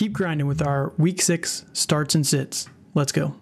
[0.00, 2.70] keep grinding with our week six starts and sits.
[2.94, 3.34] Let's go.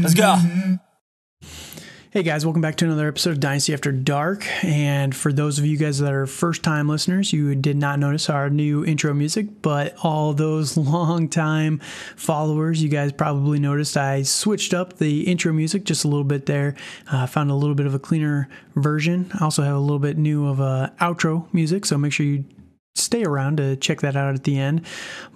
[0.00, 0.38] Let's go.
[2.16, 4.46] Hey guys, welcome back to another episode of Dynasty After Dark.
[4.64, 8.30] And for those of you guys that are first time listeners, you did not notice
[8.30, 11.78] our new intro music, but all those long time
[12.16, 16.46] followers, you guys probably noticed I switched up the intro music just a little bit
[16.46, 16.74] there.
[17.12, 19.30] I uh, found a little bit of a cleaner version.
[19.38, 22.46] I also have a little bit new of a outro music, so make sure you
[22.98, 24.84] stay around to check that out at the end.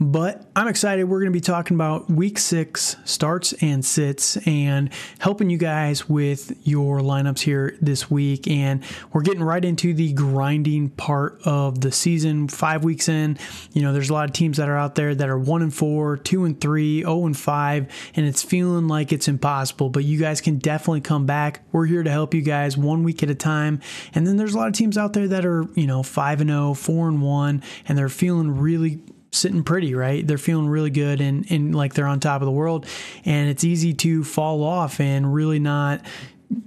[0.00, 1.05] But I'm excited.
[1.05, 6.09] We're going to be talking about week six starts and sits and helping you guys
[6.09, 8.48] with your lineups here this week.
[8.48, 12.48] And we're getting right into the grinding part of the season.
[12.48, 13.38] Five weeks in,
[13.72, 15.72] you know, there's a lot of teams that are out there that are one and
[15.72, 17.86] four, two and three, oh and five,
[18.16, 19.91] and it's feeling like it's impossible.
[19.91, 21.62] But you guys can definitely come back.
[21.72, 23.80] We're here to help you guys one week at a time.
[24.14, 26.50] And then there's a lot of teams out there that are, you know, five and
[26.50, 27.50] oh, four and one
[27.87, 29.01] and they're feeling really
[29.33, 30.27] sitting pretty, right?
[30.27, 32.87] They're feeling really good and, and like they're on top of the world.
[33.25, 36.05] And it's easy to fall off and really not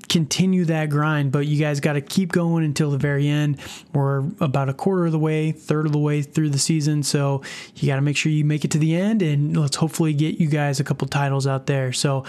[0.07, 3.59] continue that grind, but you guys got to keep going until the very end.
[3.93, 7.41] We're about a quarter of the way, third of the way through the season, so
[7.75, 10.39] you got to make sure you make it to the end, and let's hopefully get
[10.39, 11.91] you guys a couple titles out there.
[11.91, 12.23] So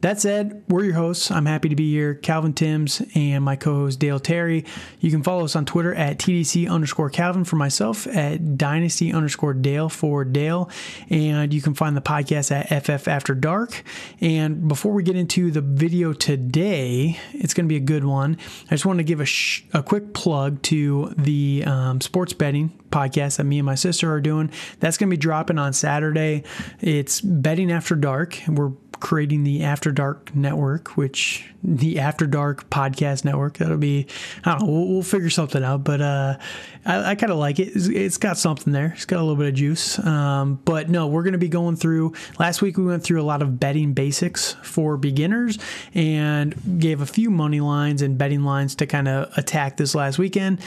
[0.00, 1.30] that said, we're your hosts.
[1.30, 4.64] I'm happy to be here, Calvin Timms and my co-host Dale Terry.
[5.00, 9.54] You can follow us on Twitter at TDC underscore Calvin for myself, at Dynasty underscore
[9.54, 10.70] Dale for Dale,
[11.10, 13.82] and you can find the podcast at FF After Dark.
[14.20, 16.97] And before we get into the video today,
[17.32, 18.36] it's going to be a good one.
[18.66, 22.70] I just want to give a, sh- a quick plug to the um, sports betting
[22.90, 24.50] podcast that me and my sister are doing.
[24.80, 26.44] That's going to be dropping on Saturday.
[26.80, 28.38] It's Betting After Dark.
[28.48, 33.58] We're creating the After Dark Network, which the After Dark Podcast Network.
[33.58, 34.06] That'll be,
[34.44, 35.84] I don't know, we'll, we'll figure something out.
[35.84, 36.38] But uh,
[36.84, 37.68] I, I kind of like it.
[37.74, 38.92] It's, it's got something there.
[38.94, 39.98] It's got a little bit of juice.
[39.98, 42.14] Um, but no, we're going to be going through.
[42.38, 45.58] Last week we went through a lot of betting basics for beginners
[45.94, 50.18] and gave a few money lines and betting lines to kind of attack this last
[50.18, 50.60] weekend.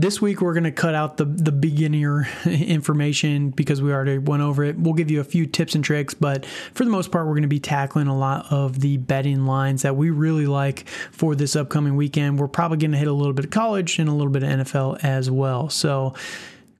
[0.00, 4.44] This week we're going to cut out the the beginner information because we already went
[4.44, 4.78] over it.
[4.78, 7.42] We'll give you a few tips and tricks, but for the most part we're going
[7.42, 11.56] to be tackling a lot of the betting lines that we really like for this
[11.56, 12.38] upcoming weekend.
[12.38, 14.50] We're probably going to hit a little bit of college and a little bit of
[14.50, 15.68] NFL as well.
[15.68, 16.14] So,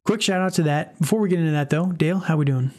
[0.04, 0.96] quick shout out to that.
[1.00, 2.70] Before we get into that though, Dale, how are we doing?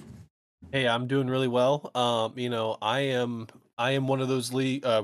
[0.71, 1.91] Hey, I'm doing really well.
[1.93, 5.03] Um, you know, I am I am one of those league uh,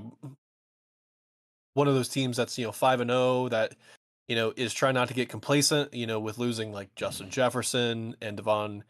[1.74, 3.76] one of those teams that's you know five and zero oh that
[4.28, 8.16] you know, is trying not to get complacent, you know, with losing like Justin Jefferson
[8.22, 8.82] and De'Von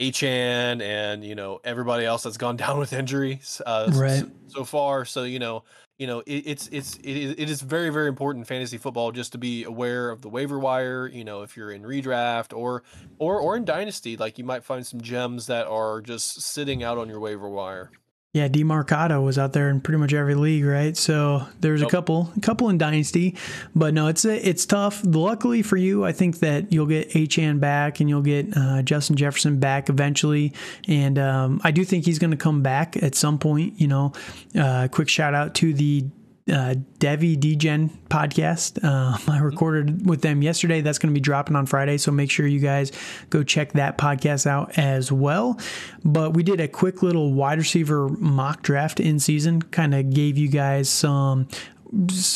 [0.00, 4.20] Achane and, you know, everybody else that's gone down with injuries uh, right.
[4.20, 5.04] so, so, far.
[5.04, 5.64] So, you know,
[5.98, 9.38] you know, it, it's, it's, it, it is very, very important fantasy football just to
[9.38, 12.82] be aware of the waiver wire, you know, if you're in redraft or,
[13.18, 16.98] or, or in dynasty, like you might find some gems that are just sitting out
[16.98, 17.90] on your waiver wire.
[18.34, 20.96] Yeah, Demercado was out there in pretty much every league, right?
[20.96, 21.90] So there's nope.
[21.90, 23.36] a couple, a couple in Dynasty,
[23.74, 25.02] but no, it's it's tough.
[25.04, 29.16] Luckily for you, I think that you'll get Achane back and you'll get uh, Justin
[29.16, 30.54] Jefferson back eventually,
[30.88, 33.78] and um, I do think he's going to come back at some point.
[33.78, 34.12] You know,
[34.58, 36.06] uh, quick shout out to the
[36.50, 38.82] uh, Devi Degen podcast.
[38.82, 40.80] Um, I recorded with them yesterday.
[40.80, 41.98] That's going to be dropping on Friday.
[41.98, 42.92] So make sure you guys
[43.30, 45.58] go check that podcast out as well.
[46.04, 50.36] But we did a quick little wide receiver mock draft in season, kind of gave
[50.36, 51.48] you guys some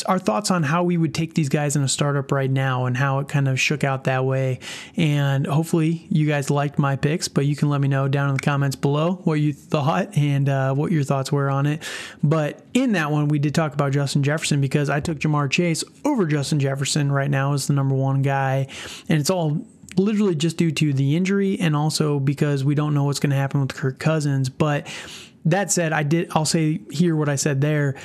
[0.05, 2.95] our thoughts on how we would take these guys in a startup right now and
[2.95, 4.59] how it kind of shook out that way.
[4.95, 8.35] And hopefully you guys liked my picks, but you can let me know down in
[8.35, 11.81] the comments below what you thought and uh, what your thoughts were on it.
[12.23, 15.83] But in that one, we did talk about Justin Jefferson because I took Ja'Marr Chase
[16.05, 18.67] over Justin Jefferson right now as the number one guy.
[19.09, 19.65] And it's all
[19.95, 23.35] literally just due to the injury and also because we don't know what's going to
[23.35, 24.49] happen with Kirk Cousins.
[24.49, 24.87] But
[25.45, 27.95] that said, I did, I'll say here what I said there.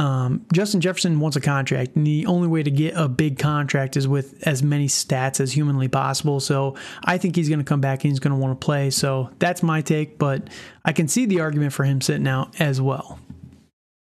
[0.00, 3.98] Um, Justin Jefferson wants a contract, and the only way to get a big contract
[3.98, 6.40] is with as many stats as humanly possible.
[6.40, 6.74] So
[7.04, 8.88] I think he's going to come back and he's going to want to play.
[8.88, 10.48] So that's my take, but
[10.86, 13.18] I can see the argument for him sitting out as well.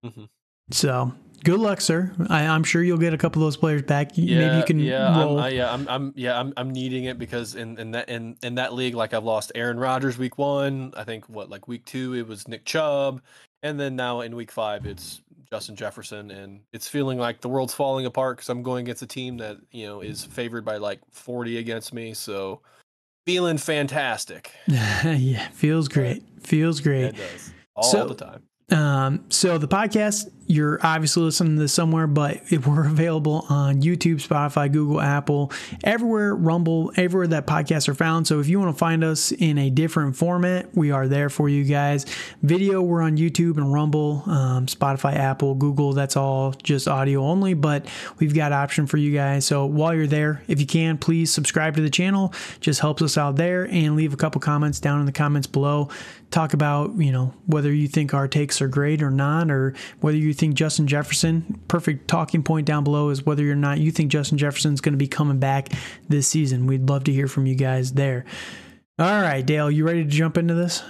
[0.04, 0.24] Mm-hmm.
[0.72, 2.12] So good luck, sir.
[2.32, 4.14] I, am sure you'll get a couple of those players back.
[4.16, 5.38] Yeah, Maybe you can yeah, roll.
[5.38, 8.38] I'm, I, yeah, I'm, I'm, yeah, I'm, I'm needing it because in, in that in,
[8.42, 10.96] in that league, like I've lost Aaron Rodgers week one.
[10.98, 13.22] I think what like week two it was Nick Chubb,
[13.62, 15.22] and then now in week five it's
[15.56, 19.08] Justin Jefferson, and it's feeling like the world's falling apart because I'm going against a
[19.08, 22.14] team that you know is favored by like 40 against me.
[22.14, 22.60] So
[23.26, 24.52] feeling fantastic.
[24.68, 26.24] yeah, feels great.
[26.42, 27.04] Feels great.
[27.04, 28.44] Yeah, it does all so, the time.
[28.70, 34.26] Um, so the podcast, you're obviously listening to this somewhere, but we're available on YouTube,
[34.26, 35.52] Spotify, Google, Apple,
[35.84, 38.28] everywhere, Rumble, everywhere that podcasts are found.
[38.28, 41.50] So if you want to find us in a different format, we are there for
[41.50, 42.06] you guys.
[42.44, 45.94] Video, we're on YouTube and Rumble, um, Spotify, Apple, Google.
[45.94, 47.88] That's all just audio only, but
[48.20, 49.46] we've got option for you guys.
[49.46, 52.34] So while you're there, if you can, please subscribe to the channel.
[52.60, 55.90] Just helps us out there and leave a couple comments down in the comments below
[56.36, 60.18] talk about, you know, whether you think our takes are great or not, or whether
[60.18, 64.12] you think Justin Jefferson, perfect talking point down below is whether or not you think
[64.12, 65.70] Justin Jefferson's going to be coming back
[66.08, 66.68] this season.
[66.68, 68.26] We'd love to hear from you guys there.
[69.00, 70.84] All right, Dale, you ready to jump into this?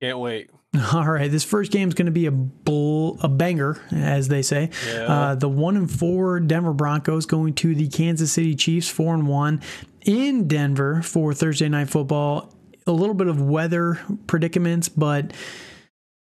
[0.00, 0.50] Can't wait.
[0.92, 4.42] All right, this first game is going to be a bull, a banger, as they
[4.42, 4.70] say.
[4.86, 5.06] Yeah.
[5.06, 9.26] Uh, the one and four Denver Broncos going to the Kansas City Chiefs, four and
[9.26, 9.60] one
[10.04, 12.54] in Denver for Thursday night football
[12.88, 15.32] a little bit of weather predicaments, but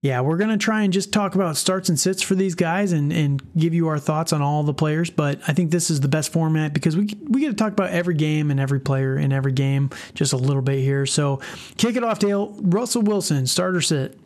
[0.06, 2.92] yeah, we're going to try and just talk about starts and sits for these guys
[2.92, 5.10] and, and give you our thoughts on all the players.
[5.10, 7.90] But I think this is the best format because we, we get to talk about
[7.90, 11.08] every game and every player in every game just a little bit here.
[11.08, 11.42] So
[11.78, 12.56] kick it off, Dale.
[12.62, 14.20] Russell Wilson, starter sit.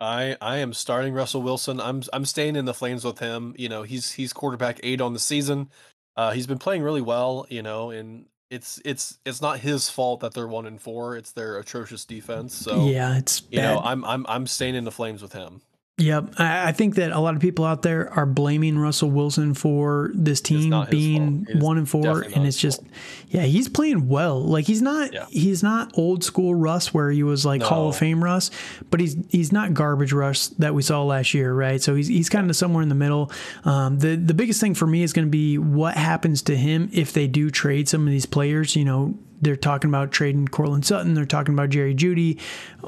[0.00, 1.80] I I am starting Russell Wilson.
[1.80, 3.54] I'm I'm staying in the flames with him.
[3.56, 5.70] You know, he's he's quarterback eight on the season.
[6.16, 7.46] Uh, he's been playing really well.
[7.48, 11.16] You know, and it's it's it's not his fault that they're one and four.
[11.16, 12.54] It's their atrocious defense.
[12.54, 13.74] So yeah, it's you bad.
[13.74, 15.62] know I'm I'm I'm staying in the flames with him.
[15.96, 16.40] Yep.
[16.40, 20.40] I think that a lot of people out there are blaming Russell Wilson for this
[20.40, 22.22] team being one and four.
[22.22, 22.82] And it's just,
[23.28, 24.40] yeah, he's playing well.
[24.40, 25.26] Like he's not, yeah.
[25.30, 27.68] he's not old school Russ where he was like no.
[27.68, 28.50] Hall of Fame Russ,
[28.90, 31.54] but he's, he's not garbage Russ that we saw last year.
[31.54, 31.80] Right.
[31.80, 33.30] So he's, he's kind of somewhere in the middle.
[33.64, 36.90] Um, the, the biggest thing for me is going to be what happens to him
[36.92, 40.86] if they do trade some of these players, you know, they're talking about trading Courtland
[40.86, 41.14] Sutton.
[41.14, 42.40] They're talking about Jerry Jeudy.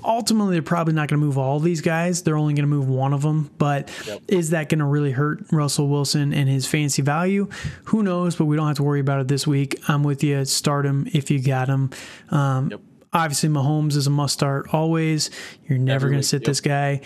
[0.03, 2.23] Ultimately, they're probably not going to move all these guys.
[2.23, 3.51] They're only going to move one of them.
[3.59, 4.23] But yep.
[4.29, 7.49] is that going to really hurt Russell Wilson and his fancy value?
[7.87, 8.37] Who knows?
[8.37, 9.79] But we don't have to worry about it this week.
[9.89, 10.45] I'm with you.
[10.45, 11.91] Start him if you got him.
[12.31, 12.81] Um, yep.
[13.13, 15.31] Obviously, Mahomes is a must start always.
[15.67, 16.47] You're never going to sit yep.
[16.47, 17.01] this guy.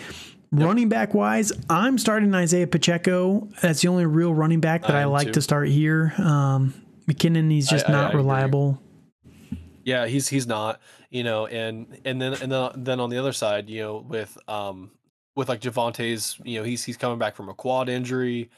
[0.53, 0.65] Yep.
[0.65, 3.47] Running back wise, I'm starting Isaiah Pacheco.
[3.61, 5.33] That's the only real running back that I, I like too.
[5.33, 6.13] to start here.
[6.17, 6.73] Um,
[7.07, 8.81] McKinnon, he's just I, not I, reliable.
[9.83, 10.79] Yeah, he's he's not,
[11.09, 14.37] you know, and and then and then then on the other side, you know, with
[14.47, 14.91] um
[15.35, 18.49] with like Javonte's, you know, he's he's coming back from a quad injury.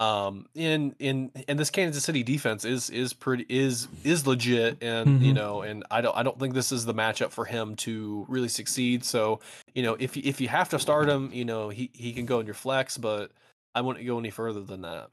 [0.00, 5.08] Um in in and this Kansas City defense is is pretty is is legit and
[5.08, 5.24] mm-hmm.
[5.24, 8.24] you know and I don't I don't think this is the matchup for him to
[8.28, 9.04] really succeed.
[9.04, 9.40] So,
[9.74, 12.38] you know, if if you have to start him, you know, he he can go
[12.38, 13.32] in your flex, but
[13.74, 15.08] I wouldn't go any further than that.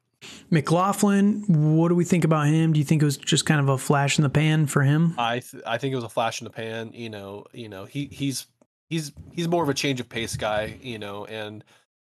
[0.50, 2.74] McLaughlin, what do we think about him?
[2.74, 5.16] Do you think it was just kind of a flash in the pan for him?
[5.18, 6.92] I th- I think it was a flash in the pan.
[6.94, 8.48] You know, you know he he's
[8.90, 10.78] he's he's more of a change of pace guy.
[10.82, 11.64] You know, and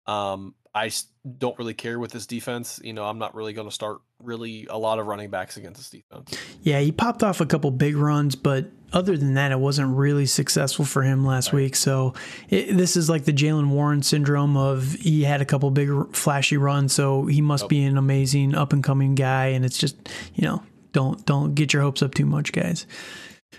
[0.05, 0.91] um, I
[1.37, 2.79] don't really care with this defense.
[2.83, 5.79] You know, I'm not really going to start really a lot of running backs against
[5.79, 6.37] this defense.
[6.61, 10.25] Yeah, he popped off a couple big runs, but other than that, it wasn't really
[10.25, 11.63] successful for him last right.
[11.63, 11.75] week.
[11.75, 12.13] So
[12.49, 16.57] it, this is like the Jaylen Warren syndrome of he had a couple big flashy
[16.57, 17.67] runs, so he must oh.
[17.67, 19.47] be an amazing up and coming guy.
[19.47, 19.95] And it's just
[20.33, 20.63] you know
[20.93, 22.85] don't don't get your hopes up too much, guys.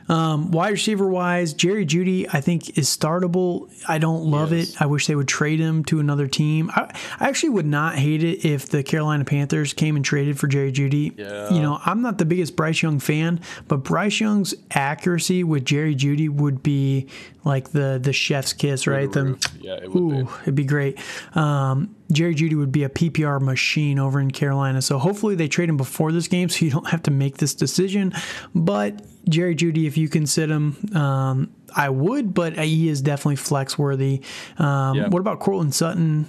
[0.09, 3.71] Um, wide receiver wise, Jerry Jeudy, I think, is startable.
[3.87, 4.71] I don't love yes.
[4.71, 4.83] it.
[4.83, 6.71] I wish they would trade him to another team.
[6.75, 6.91] I,
[7.21, 10.73] I, actually would not hate it if the Carolina Panthers came and traded for Jerry
[10.73, 11.15] Jeudy.
[11.19, 11.51] Yeah.
[11.51, 15.95] You know, I'm not the biggest Bryce Young fan, but Bryce Young's accuracy with Jerry
[15.95, 17.09] Judy would be
[17.45, 19.11] like the the chef's kiss, right?
[19.11, 20.31] The, yeah, it would ooh, be.
[20.43, 20.99] it'd be great.
[21.37, 24.81] Um, Jerry Jeudy would be a PPR machine over in Carolina.
[24.81, 27.55] So hopefully they trade him before this game so you don't have to make this
[27.55, 28.13] decision.
[28.55, 33.37] But Jerry Jeudy, if you can sit him, um, I would, but he is definitely
[33.37, 34.23] flex worthy.
[34.59, 35.09] Um, yeah.
[35.09, 36.29] What about Courtland Sutton?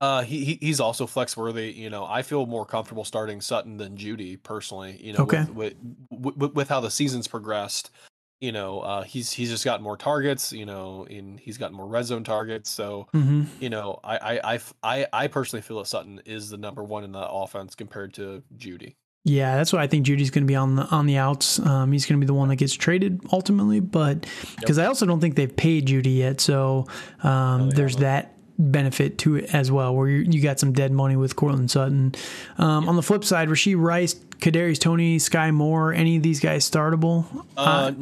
[0.00, 1.72] Uh, he, he's also flex worthy.
[1.72, 4.98] You know, I feel more comfortable starting Sutton than Jeudy personally.
[5.02, 5.44] You know, okay.
[5.52, 5.74] with,
[6.10, 7.90] with, with, with how the season's progressed
[8.40, 11.86] you know, uh, he's he's just gotten more targets, you know, and he's gotten more
[11.86, 12.70] red zone targets.
[12.70, 13.44] So, mm-hmm.
[13.60, 17.12] you know, I, I I I personally feel that Sutton is the number one in
[17.12, 18.94] the offense compared to Jeudy.
[19.24, 21.58] Yeah, that's why I think Jeudy's going to be on the on the outs.
[21.58, 24.26] Um, he's going to be the one that gets traded ultimately, but
[24.60, 24.84] because yep.
[24.84, 26.86] I also don't think they've paid Jeudy yet, so
[27.22, 30.92] um, no, there's that benefit to it as well, where you, you got some dead
[30.92, 32.14] money with Courtland Sutton.
[32.58, 32.88] Um.
[32.88, 37.24] On the flip side, Rashee Rice, Kadarius Toney, Sky Moore, any of these guys startable?
[37.56, 37.92] Uh, uh,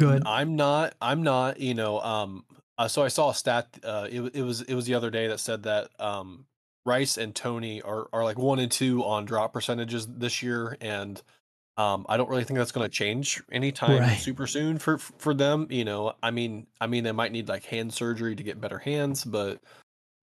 [0.00, 0.22] good.
[0.26, 0.94] I'm not.
[1.00, 1.60] I'm not.
[1.60, 2.00] You know.
[2.00, 2.44] Um.
[2.78, 3.68] Uh, so I saw a stat.
[3.82, 4.08] Uh.
[4.10, 4.62] It, it was.
[4.62, 5.90] It was the other day that said that.
[5.98, 6.46] Um.
[6.84, 11.20] Rice and Toney are are like one and two on drop percentages this year, and
[11.76, 14.18] um, I don't really think that's going to change anytime right.
[14.18, 15.66] super soon for for them.
[15.70, 18.78] You know, I mean, I mean, they might need like hand surgery to get better
[18.78, 19.60] hands, but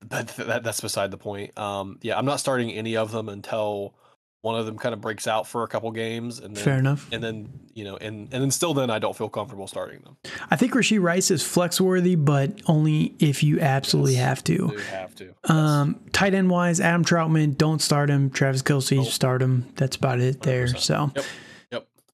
[0.07, 1.57] but that, that's beside the point.
[1.57, 3.93] Um, yeah, I'm not starting any of them until
[4.41, 7.07] one of them kind of breaks out for a couple games, and then, Fair enough.
[7.13, 10.17] And then you know, and and then still, then I don't feel comfortable starting them.
[10.51, 14.25] I think Rasheed Rice is flex worthy, but only if you absolutely Yes.
[14.25, 14.53] have to.
[14.53, 15.25] You have to.
[15.25, 15.50] Yes.
[15.50, 18.29] Um, tight end wise, Adam Trautman, don't start him.
[18.31, 19.07] Travis Kelce, Nope.
[19.07, 19.67] start him.
[19.75, 20.65] That's about it there.
[20.65, 20.79] 100%.
[20.79, 21.25] So Yep.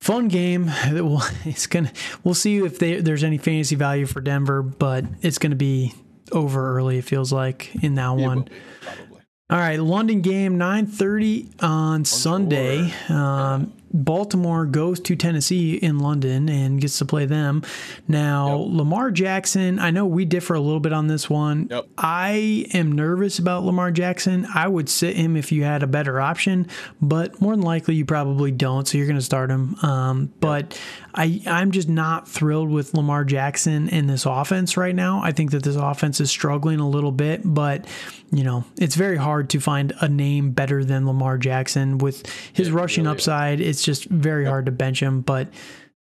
[0.01, 0.71] Fun game.
[0.91, 1.91] We'll, it's gonna.
[2.23, 5.93] We'll see if they, there's any fantasy value for Denver, but it's gonna be
[6.31, 6.97] over early.
[6.99, 8.37] It feels like in that It one.
[8.39, 8.47] will
[8.81, 9.05] probably.
[9.51, 12.93] All right, London game, 9:30 on Sunday.
[13.09, 17.63] Um, Baltimore goes to Tennessee in London and gets to play them.
[18.07, 18.67] Now, Yep.
[18.77, 21.67] Lamar Jackson, I know we differ a little bit on this one.
[21.69, 21.87] Yep.
[21.97, 24.47] I am nervous about Lamar Jackson.
[24.53, 26.67] I would sit him if you had a better option,
[27.01, 29.75] but more than likely you probably don't, so you're going to start him.
[29.83, 30.79] Um, but
[31.15, 35.21] I, I'm just not thrilled with Lamar Jackson in this offense right now.
[35.23, 37.85] I think that this offense is struggling a little bit, but
[38.31, 42.67] you know it's very hard to find a name better than Lamar Jackson with his
[42.67, 43.21] It rushing really is.
[43.21, 43.59] upside.
[43.79, 45.47] It's just very hard to bench him, but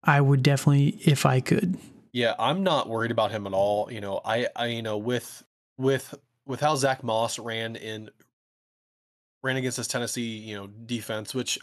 [0.02, 1.78] I would definitely if I could.
[2.12, 3.88] Yeah, I'm not worried about him at all.
[3.92, 5.44] You know, I, I, you know, with
[5.76, 6.12] with
[6.44, 8.10] with how Zach Moss ran in
[9.44, 11.56] ran against this Tennessee, you know, defense, which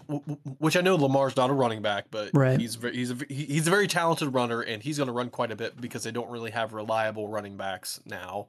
[0.59, 2.57] which I know Lamar's not a running back, but Right.
[2.57, 5.57] he's he's a, he's a very talented runner, and he's going to run quite a
[5.57, 8.47] bit because they don't really have reliable running backs now.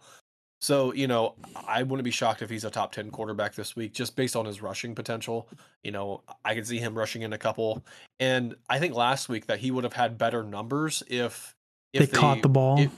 [0.60, 1.34] So you know,
[1.66, 4.46] I wouldn't be shocked if he's a top ten quarterback this week, just based on
[4.46, 5.48] his rushing potential.
[5.84, 7.84] You know, I could see him rushing in a couple,
[8.18, 11.54] and I think last week that he would have had better numbers if
[11.92, 12.78] if they, caught the ball.
[12.80, 12.90] if,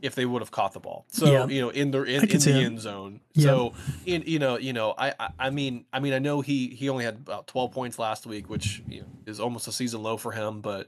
[0.00, 1.04] if they would have caught the ball.
[1.08, 1.46] So Yeah.
[1.46, 3.20] you know, in the in, in the end zone.
[3.34, 3.46] Yeah.
[3.46, 3.74] So
[4.06, 6.88] in you know, you know, I, I I mean I mean I know he he
[6.88, 10.16] only had about twelve points last week, which you know, is almost a season low
[10.16, 10.86] for him, but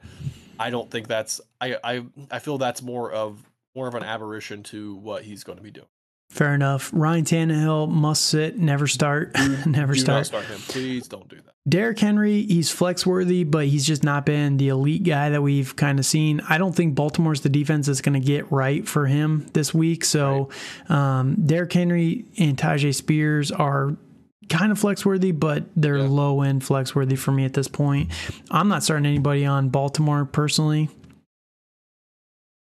[0.59, 3.42] I don't think that's I I I feel that's more of
[3.75, 5.87] more of an aberration to what he's going to be doing.
[6.34, 6.90] Fair enough.
[6.92, 9.30] Ryan Tannehill must sit, never start,
[9.66, 10.26] never start.
[10.26, 10.58] start him.
[10.66, 11.54] Please don't do that.
[11.68, 15.76] Derrick Henry, he's flex worthy, but he's just not been the elite guy that we've
[15.76, 16.40] kind of seen.
[16.48, 20.04] I don't think Baltimore's the defense that's going to get right for him this week.
[20.04, 20.48] So,
[20.88, 23.96] um, Derrick Henry and Tyjae Spears are
[24.48, 26.08] kind of flex worthy, but they're Yeah.
[26.08, 28.10] low end flex worthy for me at this point.
[28.50, 30.90] I'm not starting anybody on Baltimore personally.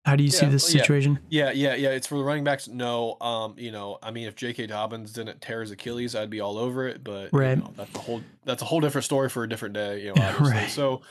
[0.08, 1.20] How do you see this situation?
[1.30, 1.90] Yeah, yeah, yeah.
[1.90, 2.70] It's for the running backs.
[2.70, 4.68] No, um, you know, I mean, if J.K.
[4.68, 7.04] Dobbins didn't tear his Achilles, I'd be all over it.
[7.04, 7.58] But you Right.
[7.58, 10.04] know, that's a whole that's a whole different story for a different day.
[10.06, 10.52] You know, obviously.
[10.62, 10.70] Right.
[10.70, 11.02] So,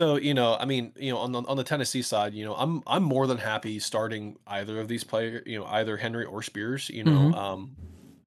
[0.00, 2.54] so you know, I mean, you know, on the on the Tennessee side, you know,
[2.54, 5.42] I'm I'm more than happy starting either of these players.
[5.44, 6.88] You know, either Henry or Spears.
[6.88, 7.36] You know, Mhm.
[7.36, 7.76] um,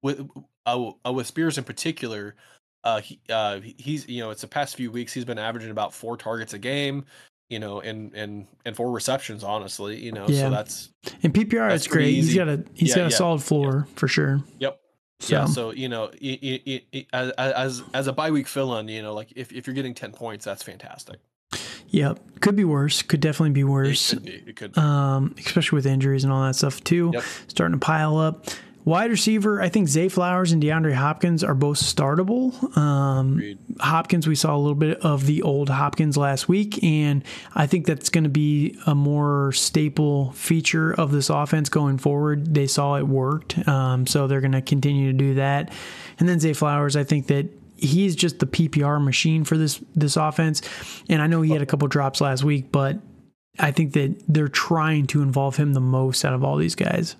[0.02, 0.28] with
[0.64, 2.36] uh, uh, with Spears in particular.
[2.82, 5.92] Uh, he, uh, he's you know, it's the past few weeks he's been averaging about
[5.92, 7.04] four targets a game.
[7.50, 9.96] You know, and and and four receptions, honestly.
[9.98, 10.42] You know, Yeah.
[10.42, 10.88] so that's
[11.22, 12.14] In PPR, That's it's great.
[12.14, 14.42] He's got a he's Yeah, got a yeah, solid floor for sure.
[14.60, 14.80] Yep.
[15.18, 18.76] So, Yeah, so you know, i i i as as as a bye week fill
[18.78, 21.18] in, you know, like if, if you're getting ten points, that's fantastic.
[21.88, 22.20] Yep.
[22.40, 23.02] Could be worse.
[23.02, 24.12] Could definitely be worse.
[24.12, 24.42] It could be.
[24.50, 24.80] It could be.
[24.80, 27.10] Um, especially with injuries and all that stuff too.
[27.12, 27.24] Yep.
[27.48, 28.46] Starting to pile up.
[28.84, 32.76] Wide receiver, I think Zay Flowers and DeAndre Hopkins are both startable.
[32.78, 37.22] Um, Hopkins, we saw a little bit of the old Hopkins last week, and
[37.54, 42.54] I think that's going to be a more staple feature of this offense going forward.
[42.54, 45.70] They saw it worked, um, so they're going to continue to do that.
[46.18, 50.16] And then Zay Flowers, I think that he's just the PPR machine for this this
[50.16, 50.62] offense.
[51.08, 52.98] And I know he had a couple drops last week, but
[53.58, 57.16] I think that they're trying to involve him the most out of all these guys.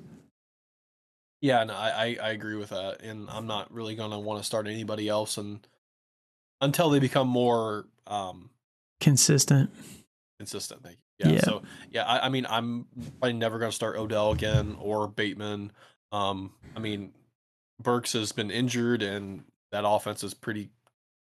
[1.40, 4.44] Yeah, no, I, I I agree with that, and I'm not really gonna want to
[4.44, 5.66] start anybody else, and
[6.60, 8.50] until they become more um
[9.00, 9.70] Consistent.
[10.38, 10.82] consistent.
[10.82, 11.30] Thank you.
[11.30, 11.34] Yeah.
[11.36, 11.40] Yeah.
[11.42, 12.86] So yeah, I, I mean, I'm
[13.18, 15.72] probably never gonna start Odell again or Bateman.
[16.12, 17.12] Um, I mean,
[17.82, 20.68] Burks has been injured, and that offense is pretty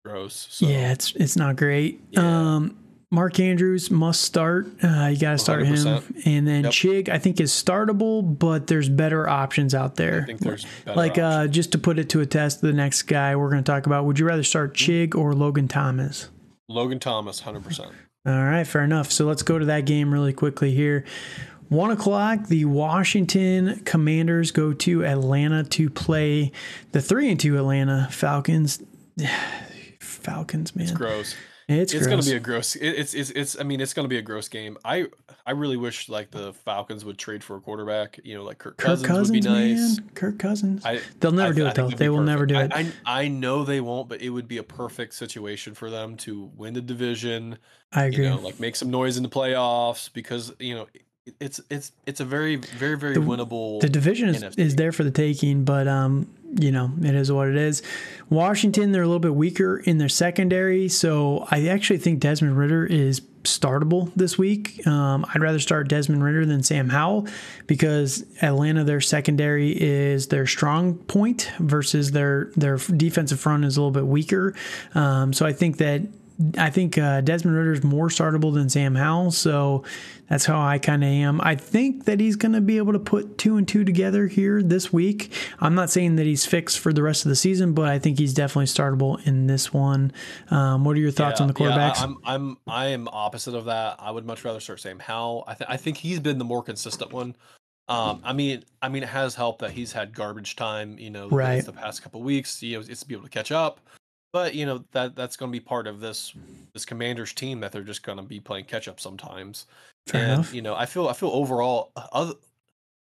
[0.05, 0.48] gross.
[0.51, 2.01] So yeah, it's it's not great.
[2.12, 2.55] Yeah.
[2.55, 2.77] Um,
[3.13, 4.65] Mark Andrews must start.
[4.84, 6.25] Uh, you got to start him, 100%.
[6.25, 6.74] and then Yep.
[6.74, 7.10] Chig.
[7.10, 10.24] I think is startable, but there's better options out I there.
[10.25, 13.36] think there's better like uh, just to put it to a test, the next guy
[13.36, 14.05] we're going to talk about.
[14.05, 15.15] Would you rather start Mm-hmm.
[15.15, 16.29] Chig or Logan Thomas?
[16.67, 17.91] Logan Thomas, hundred percent.
[18.25, 19.12] All right, fair enough.
[19.12, 21.05] So let's go to that game really quickly here.
[21.70, 26.51] One o'clock, the Washington Commanders go to Atlanta to play
[26.93, 28.82] the three and two Atlanta Falcons.
[30.00, 31.36] Falcons, man, It's gross.
[31.67, 32.75] It's, It's, gonna be a gross.
[32.75, 33.60] It, it's it's it's.
[33.60, 34.77] I mean, it's gonna be a gross game.
[34.84, 35.08] I
[35.46, 38.20] I really wish like the Falcons would trade for a quarterback.
[38.24, 39.98] You know, like Kirk Kirk Cousins, Cousins, would be nice.
[40.00, 40.10] man.
[40.15, 40.86] Kirk Cousins.
[40.86, 41.89] I They'll never I- do I it though.
[41.89, 42.72] They will never do it.
[42.74, 46.17] I, I I know they won't, but it would be a perfect situation for them
[46.17, 47.58] to win the division.
[47.91, 48.25] I agree.
[48.25, 50.88] You know, like make some noise in the playoffs because you know
[51.39, 53.80] it's it's it's a very very very winnable.
[53.80, 54.60] The division is, NFC.
[54.60, 56.27] is there for the taking, but um,
[56.60, 57.82] you know it is what it is.
[58.30, 62.86] Washington, they're a little bit weaker in their secondary, so I actually think Desmond Ridder
[62.86, 64.86] is startable this week.
[64.88, 67.27] Um, I'd rather start Desmond Ridder than Sam Howell
[67.68, 73.82] because Atlanta, their secondary is their strong point versus their their defensive front is a
[73.82, 74.56] little bit weaker.
[74.94, 76.01] Um, so I think that
[76.58, 79.84] I think uh, Desmond Ridder is more startable than Sam Howell, so
[80.30, 81.40] that's how I kind of am.
[81.42, 84.63] I think that he's going to be able to put two and two together here
[84.63, 85.32] this week.
[85.60, 88.18] I'm not saying that he's fixed for the rest of the season, but I think
[88.18, 90.12] he's definitely startable in this one.
[90.50, 91.98] Um, what are your thoughts Yeah, on the quarterbacks?
[91.98, 93.98] Yeah, I'm I'm I am opposite of that.
[94.00, 95.44] I would much rather start Sam Howell.
[95.48, 97.36] I think I think he's been the more consistent one.
[97.90, 100.98] Um, I mean, I mean, it has helped that he's had garbage time.
[100.98, 101.63] You know, Right.
[101.63, 102.60] the past couple weeks.
[102.60, 103.80] He was, it's to be able to catch up.
[104.34, 106.34] But you know that that's going to be part of this
[106.74, 109.68] this Commanders team that they're just going to be playing catch up sometimes.
[110.08, 110.54] Fair and enough.
[110.54, 112.34] you know, I feel I feel overall other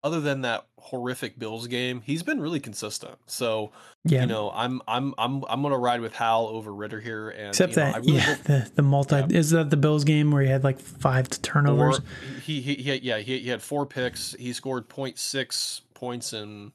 [0.03, 3.15] other than that horrific Bills game, he's been really consistent.
[3.25, 3.71] So
[4.05, 4.21] Yeah.
[4.21, 7.29] you know, I'm I'm I'm I'm going to ride with Hal over Ridder here.
[7.31, 9.27] And Except you know, I that, really yeah, hope- the, the multi Yeah.
[9.31, 11.99] is that the Bills game where he had like five turnovers.
[12.45, 14.33] He, he he had- yeah he, he had four picks.
[14.39, 16.71] He scored 0.6 points in,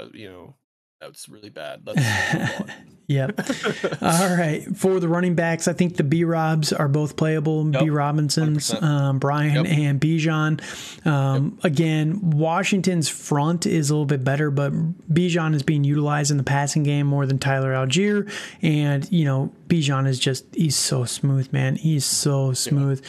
[0.00, 0.54] uh, you know,
[1.04, 1.82] that's really bad.
[1.86, 2.00] Let's
[3.06, 3.38] yep.
[4.00, 4.64] All right.
[4.76, 7.70] For the running backs, I think the B Robs are both playable.
[7.70, 7.82] Yep.
[7.82, 9.66] B Robinsons, um, Brian Yep.
[9.66, 11.06] and Bijan.
[11.06, 14.72] Um, Again, Washington's front is a little bit better, but
[15.12, 18.30] Bijan is being utilized in the passing game more than Tyler Allgeier.
[18.62, 21.76] And, you know, Bijan is just, he's so smooth, man.
[21.76, 23.04] He's so smooth.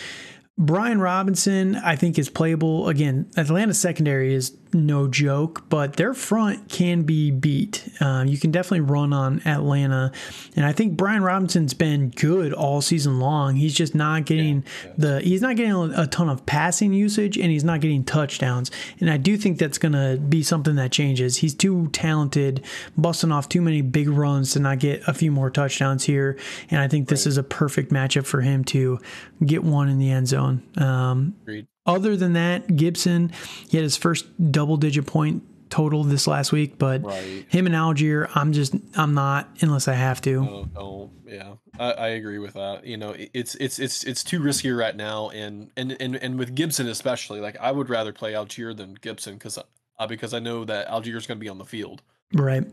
[0.58, 2.88] Brian Robinson, I think, is playable.
[2.88, 7.88] Again, Atlanta's secondary is no joke, but their front can be beat.
[8.00, 10.12] Um, you can definitely run on Atlanta.
[10.56, 13.56] And I think Brian Robinson's been good all season long.
[13.56, 14.64] He's just not getting
[14.98, 18.70] the, he's not getting a ton of passing usage and he's not getting touchdowns.
[19.00, 21.38] And I do think that's going to be something that changes.
[21.38, 22.64] He's too talented,
[22.98, 26.38] busting off too many big runs to not get a few more touchdowns here.
[26.70, 29.00] And I think this is a perfect matchup for him to
[29.46, 30.64] get one in the end zone.
[30.78, 31.68] Um, Agreed.
[31.86, 33.32] Other than that, Gibson,
[33.70, 37.46] he had his first double digit point total this last week, but Right.
[37.50, 40.40] him and Allgeier, I'm just, I'm not unless I have to.
[40.40, 42.86] Oh, oh, yeah, I, I agree with that.
[42.86, 46.56] You know, it's it's it's it's too risky right now, and and and and with
[46.56, 50.66] Gibson especially, like I would rather play Allgeier than Gibson because uh, because I know
[50.66, 52.02] that Allgeier's going to be on the field.
[52.34, 52.64] Right.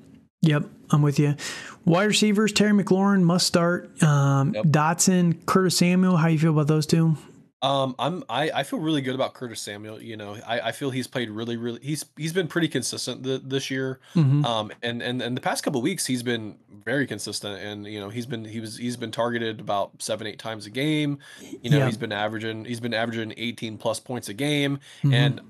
[0.42, 1.36] Yep, I'm with you.
[1.84, 4.02] Wide receivers, Terry McLaurin must start.
[4.02, 4.64] Um, Yep.
[4.66, 7.16] Dotson, Curtis Samuel, how you feel about those two?
[7.62, 10.02] Um, I'm I, I feel really good about Curtis Samuel.
[10.02, 13.42] You know, I, I feel he's played really really he's he's been pretty consistent th-
[13.44, 14.00] this year.
[14.14, 14.44] Mhm.
[14.44, 18.08] Um, and and and the past couple weeks he's been very consistent, and you know
[18.08, 21.18] he's been he was he's been targeted about seven eight times a game.
[21.62, 21.86] You know Yeah.
[21.86, 25.14] he's been averaging he's been averaging 18 plus points a game, Mhm.
[25.14, 25.40] and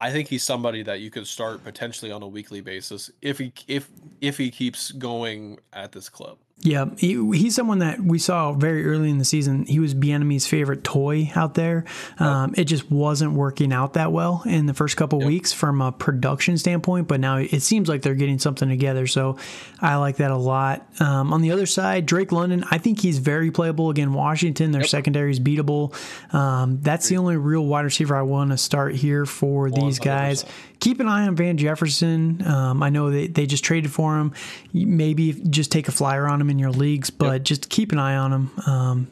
[0.00, 3.54] I think he's somebody that you could start potentially on a weekly basis if he
[3.66, 3.88] if
[4.20, 6.36] if he keeps going at this club.
[6.60, 9.64] Yeah, he, he's someone that we saw very early in the season.
[9.64, 11.84] He was Bieniemy's favorite toy out there.
[12.18, 15.92] Um, it just wasn't working out that well in the first couple weeks from a
[15.92, 19.06] production standpoint, but now it seems like they're getting something together.
[19.06, 19.36] So
[19.80, 20.84] I like that a lot.
[21.00, 23.90] Um, on the other side, Drake London, I think he's very playable.
[23.90, 25.94] Again, Washington, their secondary is beatable.
[26.34, 30.44] Um, that's the only real wide receiver I want to start here for these guys.
[30.80, 32.44] Keep an eye on Van Jefferson.
[32.46, 34.32] Um, I know they, they just traded for him.
[34.72, 38.16] Maybe just take a flyer on him in your leagues, but just keep an eye
[38.16, 38.50] on him.
[38.66, 39.08] Um,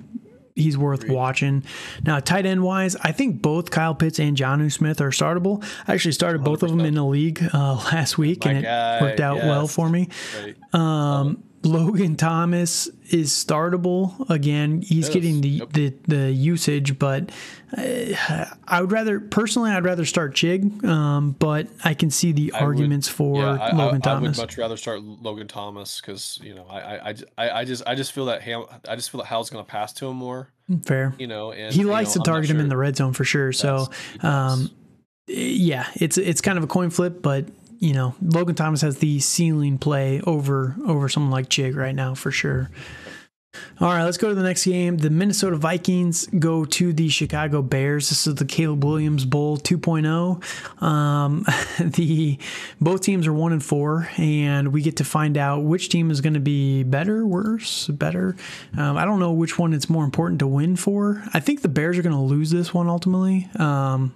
[0.56, 1.62] he's worth watching.
[2.02, 5.62] Now, tight end wise, I think both Kyle Pitts and Jonnu Smith are startable.
[5.86, 9.02] I actually started both of them in the league uh, last week, My and it
[9.02, 10.08] worked out well for me.
[10.42, 10.56] Right.
[10.74, 14.80] Um, Logan Thomas is startable again.
[14.82, 15.72] He's Yes, getting the, yep.
[15.72, 17.30] the the usage, but
[17.76, 22.52] uh, I would rather personally I'd rather start Chig, um, but I can see the
[22.52, 26.00] I would- arguments for Yeah, I, Logan I, I would much rather start Logan Thomas
[26.00, 28.64] because you know I, I, I j- I- I just I just feel that Ham,
[28.88, 30.50] I just feel that Hal's going to pass to him more.
[30.84, 31.14] Fair.
[31.18, 33.52] You know, and He likes know, to target him in the red zone for sure.
[33.52, 34.60] So, Yes, he does.
[34.60, 34.70] um,
[35.28, 37.46] yeah, it's it's kind of a coin flip, but
[37.78, 42.14] you know, Logan Thomas has the ceiling play over over someone like Chig right now
[42.14, 42.70] for sure.
[43.78, 44.96] All right, let's go to the next game.
[44.96, 48.08] The Minnesota Vikings go to the Chicago Bears.
[48.08, 50.82] This is the Caleb Williams Bowl 2.0.
[50.82, 51.44] Um,
[51.92, 52.38] the
[52.80, 56.20] both teams are one and four, and we get to find out which team is
[56.20, 58.36] going to be better, worse, better.
[58.76, 61.22] Um, I don't know which one it's more important to win for.
[61.34, 63.48] I think the Bears are going to lose this one ultimately.
[63.56, 64.14] Um,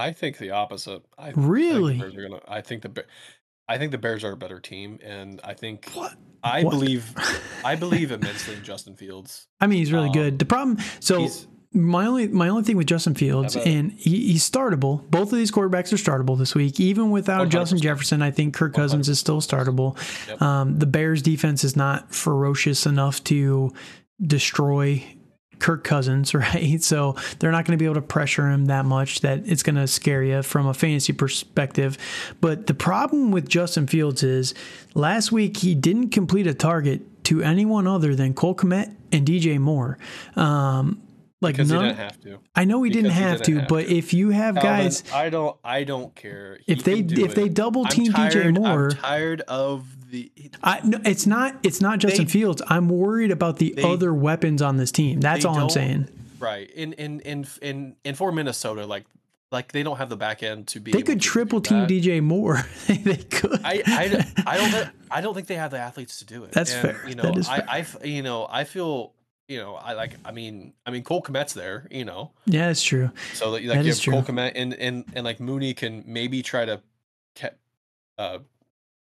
[0.00, 1.02] I think the opposite.
[1.18, 1.96] I Really?
[1.96, 3.06] I think, the Bears are gonna, I think the Bear-
[3.68, 6.14] I think the Bears are a better team, and I think What?
[6.42, 6.70] I What?
[6.72, 7.14] believe
[7.64, 9.46] I believe immensely in Justin Fields.
[9.60, 10.38] I mean, he's really Um, good.
[10.38, 11.28] The problem, so
[11.72, 15.08] My only my only thing with Justin Fields, and he, he's startable.
[15.08, 16.80] Both of these quarterbacks are startable this week.
[16.80, 17.82] Even without Justin 100%.
[17.82, 19.96] Jefferson, I think Kirk Cousins is still startable.
[20.28, 20.42] Yep.
[20.42, 23.70] Um, the Bears defense is not ferocious enough to
[24.20, 25.04] destroy
[25.60, 26.82] Kirk Cousins, right?
[26.82, 29.76] So they're not going to be able to pressure him that much that it's going
[29.76, 31.96] to scare you from a fantasy perspective.
[32.40, 34.54] But the problem with Justin Fields is
[34.94, 39.58] last week he didn't complete a target to anyone other than Cole Kmet and DJ
[39.58, 39.98] Moore.
[40.36, 41.02] Um,
[41.40, 42.38] like because he none, didn't have to.
[42.54, 43.96] I know he didn't because he have didn't to, have but to.
[43.96, 45.56] if you have guys, I don't.
[45.64, 46.58] I don't care.
[46.66, 49.86] He if they can do if they double I'm team DJ Moore, I'm tired of
[50.10, 50.30] the.
[50.62, 52.62] I, no, it's not it's not Justin They- Fields.
[52.66, 55.20] I'm worried about the they- other weapons on this team.
[55.20, 56.08] That's all I'm saying.
[56.38, 56.70] Right.
[56.70, 59.04] In in in in in for Minnesota, like
[59.52, 60.92] like they don't have the back end to be.
[60.92, 61.88] They could triple team that.
[61.90, 62.64] DJ Moore.
[62.86, 63.60] they could.
[63.64, 66.52] I, I, I don't I don't think they have the athletes to do it.
[66.52, 67.08] That's And, fair.
[67.08, 68.00] You know, I, fair.
[68.02, 69.12] I you know I feel
[69.48, 71.86] you know I like I mean I mean Cole Kmet's there.
[71.90, 73.10] You know, yeah, that's true.
[73.34, 74.22] so like, That you have Cole.
[74.22, 76.80] Kmet and and and like Mooney can maybe try to
[77.36, 77.50] ca-
[78.18, 78.38] uh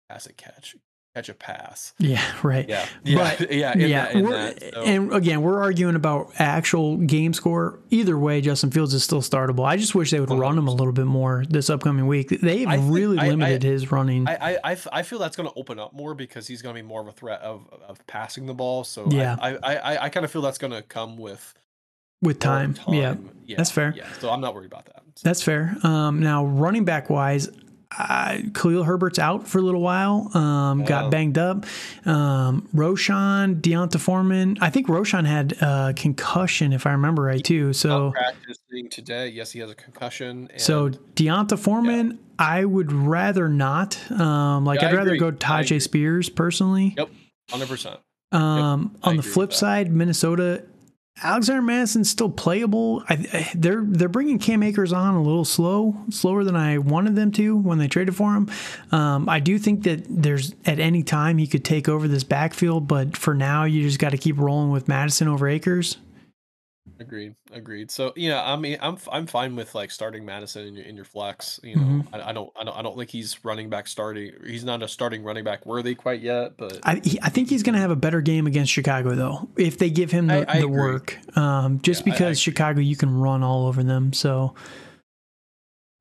[0.10, 0.76] pass a catch
[1.14, 1.94] catch a pass.
[2.00, 2.68] Yeah, right.
[2.68, 2.86] Yeah.
[3.04, 3.36] Yeah.
[3.38, 3.78] But, yeah.
[3.78, 7.80] Yeah, that, that, so- and again, we're arguing about actual game score.
[7.92, 9.66] Either way, Justin Fields is still startable.
[9.66, 12.30] I just wish they would run him a little bit more this upcoming week.
[12.30, 14.28] They've really I- I- limited his running.
[14.28, 14.58] I
[14.92, 17.08] I feel that's going to open up more because he's going to be more of
[17.08, 18.84] a threat of, of passing the ball.
[18.84, 19.36] So Yeah.
[19.40, 21.54] I, I, I, I kind of feel that's going to come with
[22.22, 22.76] with more time.
[22.88, 23.94] Yeah, Yeah, that's fair.
[23.96, 25.04] Yeah, so I'm not worried about that.
[25.16, 25.76] So, That's fair.
[25.84, 27.50] Um, now, running back wise,
[27.98, 30.30] uh, Khalil Herbert's out for a little while.
[30.36, 31.66] Um, Got banged up.
[32.06, 34.58] Um, Roschon, D'Onta Foreman.
[34.62, 37.74] I think Roschon had uh, concussion, if I remember right, too.
[37.74, 39.30] So, practicing today.
[39.30, 40.50] Yes, he has a concussion.
[40.52, 44.00] And so D'Onta Foreman, I would rather not.
[44.12, 45.32] Um, like, Yeah, I'd I rather agree.
[45.32, 46.94] go Tyjae Spears personally.
[46.98, 47.10] Yep,
[47.50, 48.00] hundred percent.
[48.32, 50.64] Um, I on the flip side, Minnesota,
[51.24, 53.04] Alexander Mattison's still playable.
[53.08, 57.32] I, they're they're bringing Cam Akers on a little slow, slower than I wanted them
[57.34, 58.50] to when they traded for him.
[58.92, 62.88] Um, I do think that there's at any time he could take over this backfield,
[62.88, 65.98] but for now you just got to keep rolling with Mattison over Akers.
[67.00, 67.36] Agreed.
[67.52, 67.90] Agreed.
[67.92, 70.96] So yeah, I mean, I'm f- I'm fine with like starting Mattison in your in
[70.98, 71.60] your flex.
[71.64, 72.16] You know, Mm-hmm.
[72.16, 74.34] I, I don't I don't I don't think he's running back starting.
[74.46, 76.58] He's not a starting running back worthy quite yet.
[76.58, 79.48] But I, he, I think he's going to have a better game against Chicago though,
[79.58, 81.18] if they give him the, I- I the work.
[81.38, 82.52] Um, just Yeah, I- I because agree.
[82.54, 84.12] Chicago, you can run all over them.
[84.12, 84.54] So,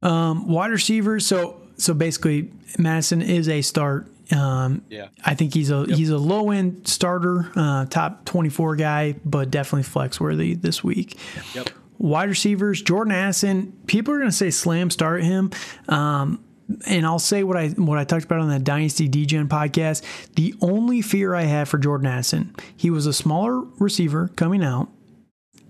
[0.02, 1.26] um, wide receivers.
[1.26, 4.08] So so basically, Mattison is a start.
[4.32, 8.76] Um, yeah, I think he's a he's a low end starter, uh, top twenty four
[8.76, 11.18] guy, but definitely flex worthy this week.
[11.54, 11.70] yep.
[11.98, 13.72] Wide receivers, Jordan Addison.
[13.86, 15.50] People are going to say slam start him.
[15.88, 16.42] Um,
[16.86, 20.02] and I'll say what I what I talked about on that Dynasty DGen podcast.
[20.34, 24.88] The only fear I have for Jordan Addison, he was a smaller receiver coming out,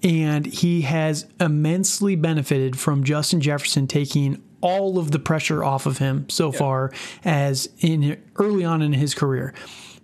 [0.03, 5.99] and he has immensely benefited from Justin Jefferson taking all of the pressure off of
[5.99, 6.91] him so far
[7.25, 9.53] as in early on in his career.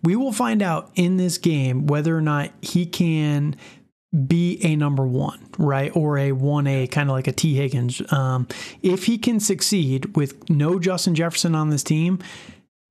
[0.03, 3.57] We will find out in this game whether or not he can
[4.27, 5.95] be a number one, right?
[5.95, 8.01] Or a 1A, kind of like a Tee Higgins.
[8.13, 8.49] Um,
[8.83, 12.19] if he can succeed with no Justin Jefferson on this team,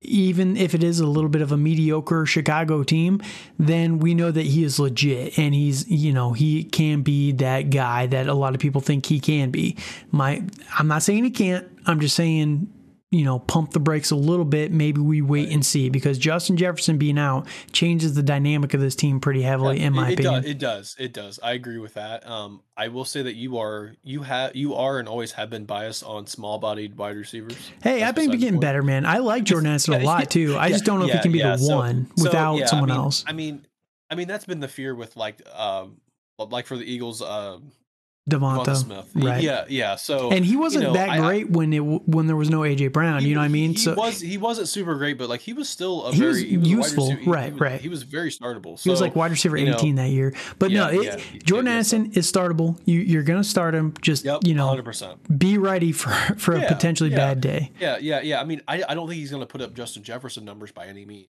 [0.00, 3.20] even if it is a little bit of a mediocre Chicago team,
[3.58, 7.70] then we know that he is legit and he's, you know, he can be that
[7.70, 9.76] guy that a lot of people think he can be.
[10.12, 10.42] My
[10.78, 11.66] I'm not saying he can't.
[11.86, 12.72] I'm just saying,
[13.10, 14.70] you know, pump the brakes a little bit.
[14.70, 18.94] Maybe we wait and see because Justin Jefferson being out changes the dynamic of this
[18.94, 20.42] team pretty heavily, in my it, it opinion.
[20.42, 20.96] Does, it does.
[20.98, 21.40] It does.
[21.42, 22.26] I agree with that.
[22.28, 25.64] Um, I will say that you are you have you are and always have been
[25.64, 27.56] biased on small bodied wide receivers.
[27.82, 28.60] Hey, I've been getting point.
[28.60, 29.06] better, man.
[29.06, 30.56] I like Jordan Addison a lot too.
[30.56, 31.52] I yeah, just don't know if he can be yeah.
[31.56, 33.24] the So- one so, without yeah, I someone mean- else.
[33.26, 33.66] I mean,
[34.10, 36.00] I mean that's been the fear with like um
[36.38, 37.58] like for the Eagles, uh,
[38.28, 39.10] Devonta, Smith.
[39.14, 39.42] right?
[39.42, 39.96] Yeah, yeah.
[39.96, 42.88] So And he wasn't know, that I- great when it when there was no AJ
[42.92, 43.22] Brown.
[43.22, 43.70] he- you know what I mean?
[43.72, 46.38] He so was he wasn't super great, but like he was still a He was
[46.38, 47.10] very he was useful.
[47.10, 47.80] receiver- Right, was, right.
[47.80, 48.80] He was very startable.
[48.82, 50.34] he was like wide receiver you know, 18 that year.
[50.58, 52.78] But no, it, yeah, Jordan Addison is startable.
[52.84, 53.94] You, you're going to start him.
[54.02, 55.38] Just Yep, you know, hundred percent.
[55.38, 57.16] be ready for for a Yeah, potentially yeah.
[57.16, 57.72] bad day.
[57.80, 58.40] Yeah, yeah, yeah.
[58.40, 60.86] I mean, I, I don't think he's going to put up Justin Jefferson numbers by
[60.86, 61.28] any means.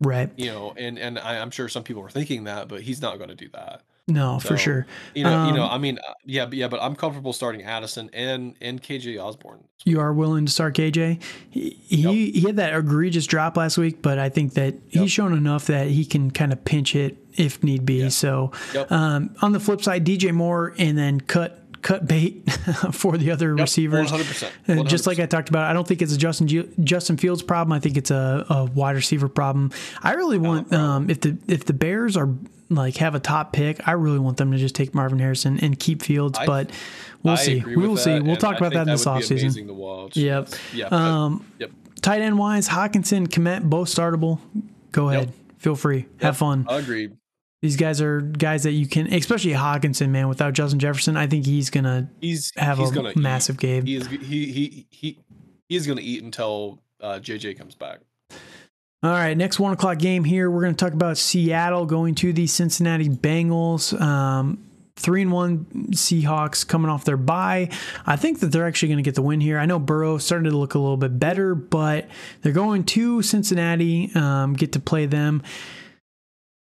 [0.00, 0.30] Right?
[0.36, 3.18] You know, and and I, I'm sure some people were thinking that, but he's not
[3.18, 3.82] going to do that.
[4.10, 4.86] No, for sure.
[5.14, 5.64] You know, you know.
[5.64, 9.22] Um, I mean, uh, yeah, but yeah, but I'm comfortable starting Addison and and KJ
[9.22, 9.64] Osborn.
[9.84, 11.22] You are willing to start KJ.
[11.48, 14.82] He he, he had that egregious drop last week, but I think that Yep.
[15.02, 18.10] he's shown enough that he can kind of pinch it if need be.
[18.10, 18.92] So Yep.
[18.92, 22.46] um, on the flip side, DJ Moore and then cut cut bait
[22.92, 24.10] for the other Yep, receivers.
[24.12, 24.50] 100%.
[24.80, 27.42] Uh, Just like I talked about, I don't think it's a Justin Ju- Justin Fields
[27.42, 27.72] problem.
[27.72, 29.70] I think it's a, a wide receiver problem.
[30.02, 32.28] I really want um, if the if the Bears are
[32.70, 35.78] like have a top pick, I really want them to just take Marvin Harrison and
[35.78, 36.38] keep Fields.
[36.38, 36.70] I- but
[37.22, 37.60] we'll I see.
[37.64, 38.20] We will see.
[38.20, 39.40] We'll talk I about that in this offseason.
[39.42, 40.16] Amazing to watch.
[40.16, 40.48] Yep.
[40.72, 40.86] Yeah.
[40.86, 41.70] Um, yep.
[42.00, 44.38] Tight end wise, Hockenson, Kmet, both startable.
[44.92, 45.32] Go ahead.
[45.58, 46.06] Feel free.
[46.22, 46.64] Have fun.
[46.68, 47.16] Agreed.
[47.60, 50.28] These guys are guys that you can, especially Hockenson, man.
[50.28, 53.60] Without Justin Jefferson, I think he's gonna He's have he's a gonna massive eat.
[53.60, 53.84] game.
[53.86, 55.18] He is he he he
[55.68, 58.00] he is gonna eat until uh, JJ comes back.
[59.02, 60.50] All right, next one o'clock game here.
[60.50, 63.98] We're going to talk about Seattle going to the Cincinnati Bengals.
[63.98, 67.70] Um, three and one Seahawks coming off their bye.
[68.04, 69.58] I think that they're actually going to get the win here.
[69.58, 72.08] I know Burrow started to look a little bit better, but
[72.42, 74.10] they're going to Cincinnati.
[74.14, 75.42] Um, get to play them.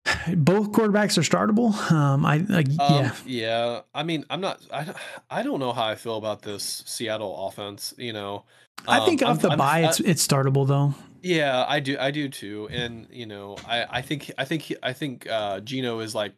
[0.34, 1.74] Both quarterbacks are startable.
[1.92, 2.66] Um, I, I Um,
[3.04, 3.16] yeah.
[3.26, 3.82] yeah.
[3.94, 4.62] I mean, I'm not.
[4.72, 4.98] I, don't-
[5.30, 7.94] I don't know how I feel about this Seattle offense.
[7.98, 8.46] You know,
[8.88, 10.94] I think Um, off I'm- the I'm- bye, it's it's startable though.
[11.24, 11.98] Yeah, I do.
[12.00, 12.68] I do too.
[12.72, 16.34] And you know, I I think I think I think uh Geno is like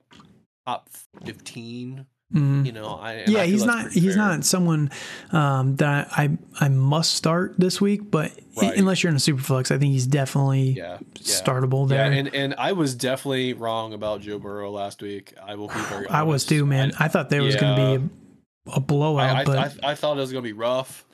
[0.65, 0.87] top
[1.25, 2.05] fifteen.
[2.33, 2.65] Mhm.
[2.65, 4.17] You know, I and I Yeah, he's not he's fair.
[4.17, 4.89] not someone
[5.31, 8.75] um, that I I must start this week, but Right.
[8.77, 11.19] unless you're in a super flex, I think he's definitely Yeah, yeah.
[11.21, 12.11] startable Yeah, there.
[12.11, 15.33] and and I was definitely wrong about Joe Burrow last week.
[15.43, 16.07] I will be very.
[16.09, 16.93] I was too, man.
[16.99, 19.95] I, thought there was going to be a, a blowout, I, I, but I, I
[19.95, 21.05] thought it was gonna be rough,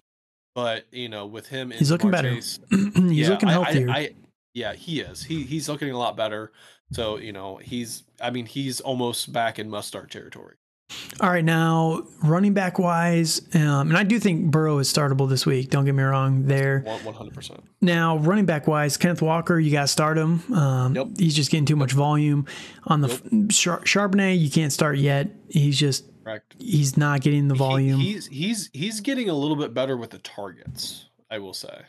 [0.56, 2.40] but you know, with him, he's looking better.
[3.12, 3.90] He's yeah, looking I- I- healthier.
[3.90, 4.10] I,
[4.54, 5.24] yeah, he is.
[5.24, 6.52] He he's looking a lot better.
[6.92, 8.04] So you know, he's.
[8.22, 10.56] I mean, he's almost back in must start territory.
[11.22, 15.46] All right, now running back wise, um, and I do think Burrow is startable this
[15.46, 15.70] week.
[15.70, 16.82] Don't get me wrong there.
[16.82, 17.64] One hundred percent.
[17.80, 20.42] Now, running back wise, Kenneth Walker, you got to start him.
[20.54, 21.08] Um, Yep.
[21.18, 22.46] He's just getting too much volume.
[22.88, 23.08] On the
[23.50, 25.30] Char- Charbonnet, you can't start yet.
[25.48, 26.56] He's just Correct.
[26.60, 28.02] he's not getting the volume.
[28.02, 31.06] He, he's he's he's getting a little bit better with the targets.
[31.30, 31.84] I will say.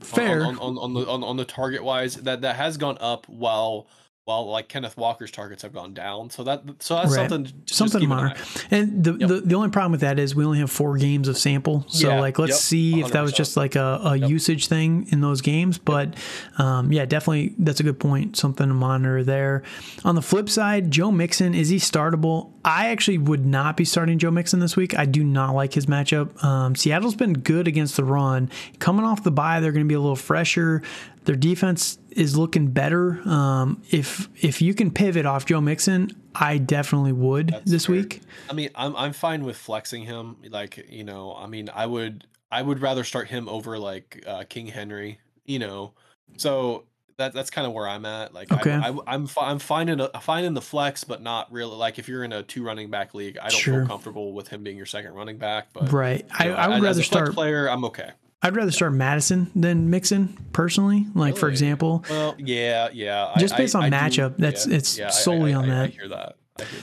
[0.00, 0.44] On- Fair.
[0.44, 3.86] on, on, on the on, on the target wise that that has gone up while
[4.26, 6.30] while like Kenneth Walker's targets have gone down.
[6.30, 7.28] So that so that's Right.
[7.30, 8.34] something something keep an.
[8.70, 9.28] And the, Yep.
[9.28, 11.84] the the only problem with that is we only have four games of sample.
[11.88, 14.30] So Yeah, like let's yep, see if that was just like a, a Yep.
[14.30, 15.78] usage thing in those games.
[15.78, 16.14] But
[16.58, 18.36] um, yeah, definitely that's a good point.
[18.36, 19.62] Something to monitor there.
[20.04, 22.50] On the flip side, Joe Mixon is he startable?
[22.64, 24.96] I actually would not be starting Joe Mixon this week.
[24.96, 26.44] I do not like his matchup.
[26.44, 28.50] Um, Seattle's been good against the run.
[28.80, 30.82] Coming off the bye, they're going to be a little fresher.
[31.24, 33.20] Their defense is looking better.
[33.28, 37.96] Um, if if you can pivot off Joe Mixon, I definitely would That's this fair.
[37.96, 38.22] week.
[38.48, 40.36] I mean, I'm I'm fine with flexing him.
[40.48, 44.44] Like you know, I mean, I would I would rather start him over like uh,
[44.48, 45.20] King Henry.
[45.44, 45.92] You know,
[46.36, 46.84] so
[47.18, 48.32] that that's kind of where I'm at.
[48.32, 48.72] Like, Okay.
[48.72, 51.76] I, I, I'm I'm fine in a, fine in the flex, but not really.
[51.76, 53.80] Like, if you're in a two running back league, I don't Sure.
[53.80, 55.68] feel comfortable with him being your second running back.
[55.74, 56.24] But Right.
[56.32, 57.32] I, you know, I would as rather a start.
[57.34, 57.68] player.
[57.68, 58.10] I'm okay.
[58.42, 61.06] I'd rather start Mattison than Mixon personally.
[61.14, 63.32] Like for example, Well, yeah, yeah.
[63.38, 65.82] Just based I- on I do- matchup, that's- yeah, it's yeah, solely I- on I-
[65.82, 65.90] I that.
[65.92, 66.36] hear that.
[66.58, 66.80] I hear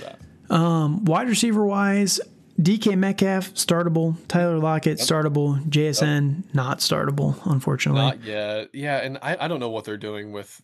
[0.50, 0.54] that.
[0.56, 2.20] um, wide receiver wise,
[2.62, 8.02] DK Metcalf startable, Tyler Lockett startable, JSN not startable, unfortunately.
[8.02, 8.70] Not yet.
[8.74, 10.62] Yeah, and I, I don't know what they're doing with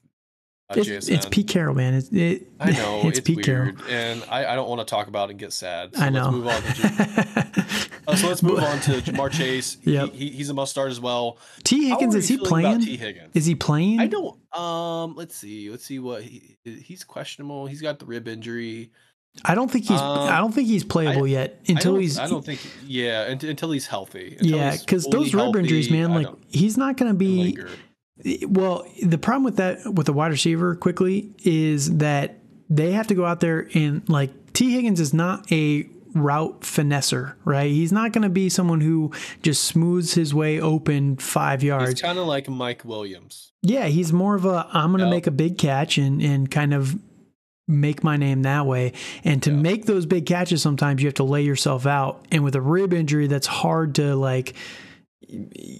[0.88, 1.94] it's, it's Pete Carroll, man.
[1.94, 3.74] It, it, I know it's, it's, Pete weird, Carroll.
[3.90, 5.96] and I, I don't want to talk about it and get sad.
[5.96, 6.32] So I Let's know.
[6.32, 9.78] move on to uh, so let's move on to Ja'Marr Chase.
[9.84, 10.12] Yep.
[10.14, 11.38] He, he, he's a must start as well.
[11.64, 12.82] Tee Higgins is he playing?
[12.82, 13.32] Tee Higgins.
[13.34, 14.00] Is he playing?
[14.00, 14.38] I don't.
[14.56, 15.16] Um.
[15.16, 15.70] Let's see.
[15.70, 16.58] Let's see what he.
[16.64, 17.66] He's questionable.
[17.66, 18.92] He's got the rib injury.
[19.44, 20.00] I don't think he's.
[20.00, 22.20] Um, I don't think he's playable yet until don't- he's.
[22.20, 22.60] I don't think.
[22.86, 23.24] Yeah.
[23.24, 24.38] Until, until he's healthy.
[24.40, 27.54] Until yeah, because those rib injuries, man, I like he's not going to be.
[27.56, 27.70] linger.
[28.48, 33.16] Well, the problem with that with the wide receiver quickly is that they have to
[33.16, 37.70] go out there and like Tee Higgins is not a route finesser, right?
[37.72, 42.02] He's not going to be someone who just smooths his way open 5 He's yards.
[42.02, 43.52] kind of like Mike Williams.
[43.64, 45.12] Yeah, he's more of a I'm going to Yep.
[45.12, 46.98] make a big catch and and kind of
[47.68, 48.94] make my name that way.
[49.24, 49.56] And to Yeah.
[49.58, 52.24] make those big catches sometimes you have to lay yourself out.
[52.32, 54.54] And with a rib injury that's hard to like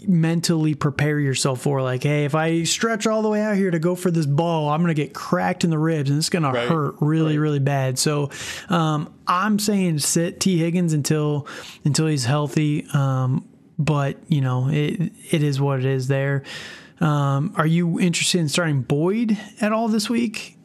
[0.08, 3.80] mentally prepare yourself for like hey if i stretch all the way out here to
[3.80, 6.68] go for this ball i'm gonna get cracked in the ribs and it's gonna Right,
[6.68, 7.44] hurt really right.
[7.44, 8.30] really bad so
[8.70, 11.48] um, i'm saying sit tee higgins until
[11.86, 16.44] until he's healthy um, but you know it it is what it is there
[17.00, 20.58] um, are you interested in starting boyd at all this week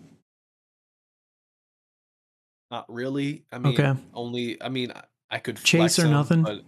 [2.70, 3.44] Not really.
[3.50, 3.98] I mean, Okay.
[4.12, 4.60] only.
[4.62, 6.42] I mean, I- I could Chase or him, nothing?
[6.42, 6.62] But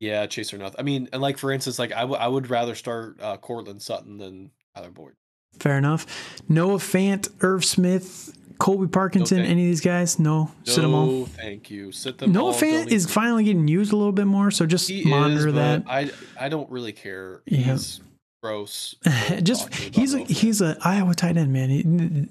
[0.00, 0.78] yeah, Chase or nothing.
[0.78, 3.82] I mean, and like for instance, like I would I would rather start uh, Courtland
[3.82, 5.12] Sutton than Tyler Boyd.
[5.58, 6.06] Fair enough.
[6.48, 10.18] Noah Fant, Irv Smith, Colby Parkinson, thank- any of these guys?
[10.18, 11.06] No, sit them all.
[11.06, 11.90] No, thank you.
[11.90, 12.52] Sit them all.
[12.52, 15.54] Noah Fant is finally getting used a little bit more, so just He monitor is,
[15.54, 15.82] that.
[15.88, 17.42] I I don't really care.
[17.46, 17.58] Yeah.
[17.72, 18.00] He's
[18.40, 18.94] gross.
[19.42, 21.70] Just talk to me about he's a he's a Iowa tight end man.
[21.70, 21.82] He,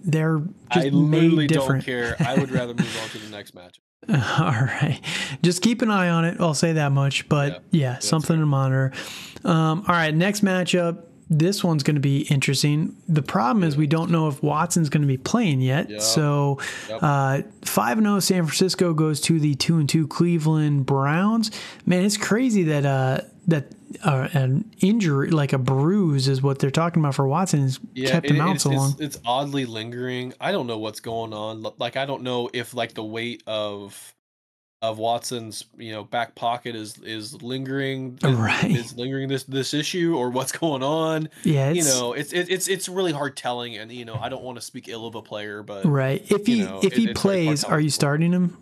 [0.06, 0.40] they're
[0.72, 1.86] just I literally made different.
[1.86, 2.16] don't care.
[2.26, 3.82] I would rather move on to the next match.
[4.10, 4.16] All
[4.52, 5.00] right,
[5.42, 6.38] just keep an eye on it.
[6.40, 7.28] I'll say that much.
[7.28, 8.94] But yeah, something to monitor.
[9.44, 11.04] Um, all right, next matchup.
[11.30, 12.96] This one's going to be interesting.
[13.10, 15.90] The problem is we don't know if Watson's going to be playing yet.
[15.90, 16.02] Yep.
[16.02, 17.00] So Yep.
[17.02, 21.52] uh, five and zero San Francisco goes to the two and two Cleveland Browns.
[21.86, 23.68] Man, it's crazy that uh, that
[24.04, 28.12] uh, an injury like a bruise is what they're talking about for Watson has Yeah,
[28.12, 28.96] kept it- him out it's, so long.
[29.00, 30.34] It's, oddly lingering.
[30.42, 31.66] I don't know what's going on.
[31.78, 34.14] Like I don't know if like the weight of
[34.84, 38.70] of Watson's you know back pocket is is lingering is- Right.
[38.70, 41.30] is lingering this this issue or what's going on.
[41.44, 44.30] Yeah, it's, you know, it's it, it's it's really hard telling, and you know I
[44.30, 46.22] don't want to speak ill of a player, but right.
[46.32, 48.58] If you he know, if he it's plays, are you starting him?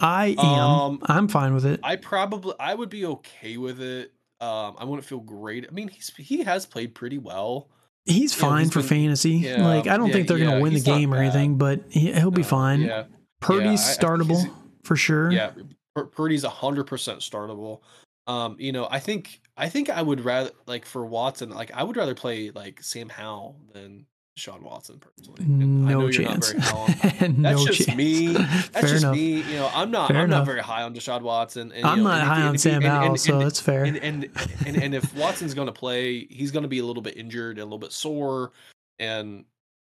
[0.00, 0.44] I am.
[0.46, 1.78] Um, I'm fine with it.
[1.84, 4.12] I probably I would be okay with it.
[4.44, 5.66] Um, I wouldn't feel great.
[5.68, 7.68] I mean, he's he has played pretty well.
[8.04, 9.30] He's you know, fine he's for been- fantasy.
[9.30, 11.80] yeah, like I don't yeah, think they're yeah, gonna win the game or anything, but
[11.88, 12.80] he, he'll be Uh, fine.
[12.82, 13.04] Yeah,
[13.40, 14.42] Purdy's startable
[14.84, 15.30] for sure.
[15.32, 15.52] yeah.
[15.94, 17.80] Pur- Purdy's hundred percent startable.
[18.26, 21.82] Um, you know, I think I think I would rather like for Watson, like I
[21.82, 25.42] would rather play like Sam Howell than Sean Watson personally.
[25.44, 26.50] And I know No chance.
[26.50, 27.96] very high on- no That's just chance.
[27.96, 28.26] me.
[28.32, 29.14] That's Fair just enough.
[29.14, 29.42] me.
[29.42, 30.08] You know, I'm not.
[30.08, 30.38] Fair I'm enough.
[30.40, 31.70] not very high on Deshaun Watson.
[31.72, 33.84] And, I'm know, not and high he- on Sam Howell, so that's fair.
[33.84, 34.28] and and
[34.66, 37.56] and, and if Watson's going to play, he's going to be a little bit injured
[37.58, 38.50] and a little bit sore,
[38.98, 39.44] and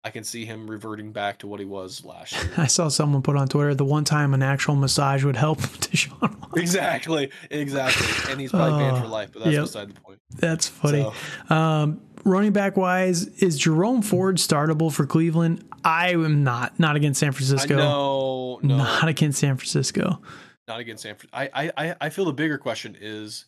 [0.05, 2.53] I can see him reverting back to what he was last year.
[2.59, 6.20] I saw someone put on Twitter the one time an actual massage would help Deshaun.
[6.20, 6.51] Watson.
[6.62, 9.62] exactly, exactly, and he's probably banned for Oh, life, but that's yep.
[9.64, 10.20] beside the point.
[10.37, 11.11] That's funny.
[11.49, 15.64] So, Um, running back wise, is Jerome Ford startable for Cleveland?
[15.84, 16.78] I am not.
[16.78, 17.76] Not against San Francisco.
[17.76, 20.20] know, no, Not against San Francisco.
[20.68, 23.44] not against San I, I, I- I feel the bigger question is,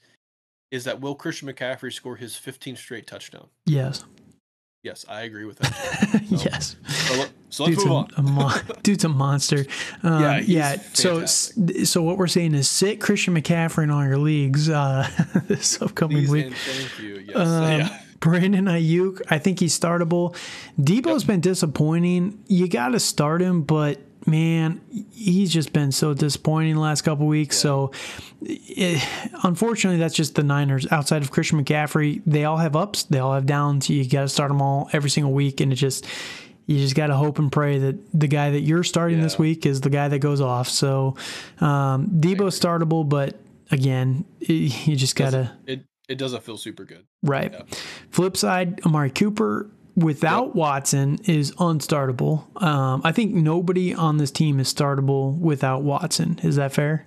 [0.70, 3.48] is that will Christian McCaffrey score his 15th straight touchdown?
[3.66, 4.04] Yes.
[4.84, 6.22] Yes, I agree with that.
[6.28, 6.76] yes.
[6.86, 8.08] So, so let's Dude's move a, on.
[8.16, 9.66] a mon- dude's a monster.
[10.04, 10.76] Um, Yeah, yeah.
[10.92, 15.08] So, so what we're saying is sit Christian McCaffrey in all your leagues uh,
[15.48, 16.54] this upcoming Please week.
[16.54, 17.16] thank you.
[17.26, 18.00] Yes, Um, yeah.
[18.20, 20.36] Brandon Aiyuk, I think he's startable.
[20.80, 22.42] Debo's been disappointing.
[22.46, 24.80] You got to start him, but man,
[25.12, 27.56] he's just been so disappointing the last couple weeks.
[27.56, 27.92] So,
[28.42, 29.02] it,
[29.42, 30.86] unfortunately, that's just the Niners.
[30.90, 33.88] Outside of Christian McCaffrey, they all have ups, they all have downs.
[33.88, 36.06] You got to start them all every single week, and it just
[36.66, 39.64] you just got to hope and pray that the guy that you're starting this week
[39.64, 40.68] is the guy that goes off.
[40.68, 41.16] So,
[41.60, 45.50] um, Debo's startable, but again, you just got to.
[45.66, 47.04] It it doesn't feel super good.
[47.22, 47.52] Right.
[47.52, 47.62] Yeah.
[48.10, 52.44] Flip side, Amari Cooper without Watson is unstartable.
[52.62, 56.38] Um, I think nobody on this team is startable without Watson.
[56.42, 57.06] Is that fair?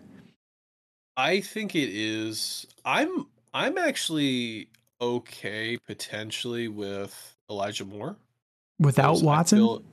[1.18, 2.66] I think it is.
[2.86, 4.70] I'm I'm actually
[5.02, 8.16] okay potentially with Elijah Moore.
[8.80, 9.58] Without 'cause I Watson?
[9.60, 9.84] feel-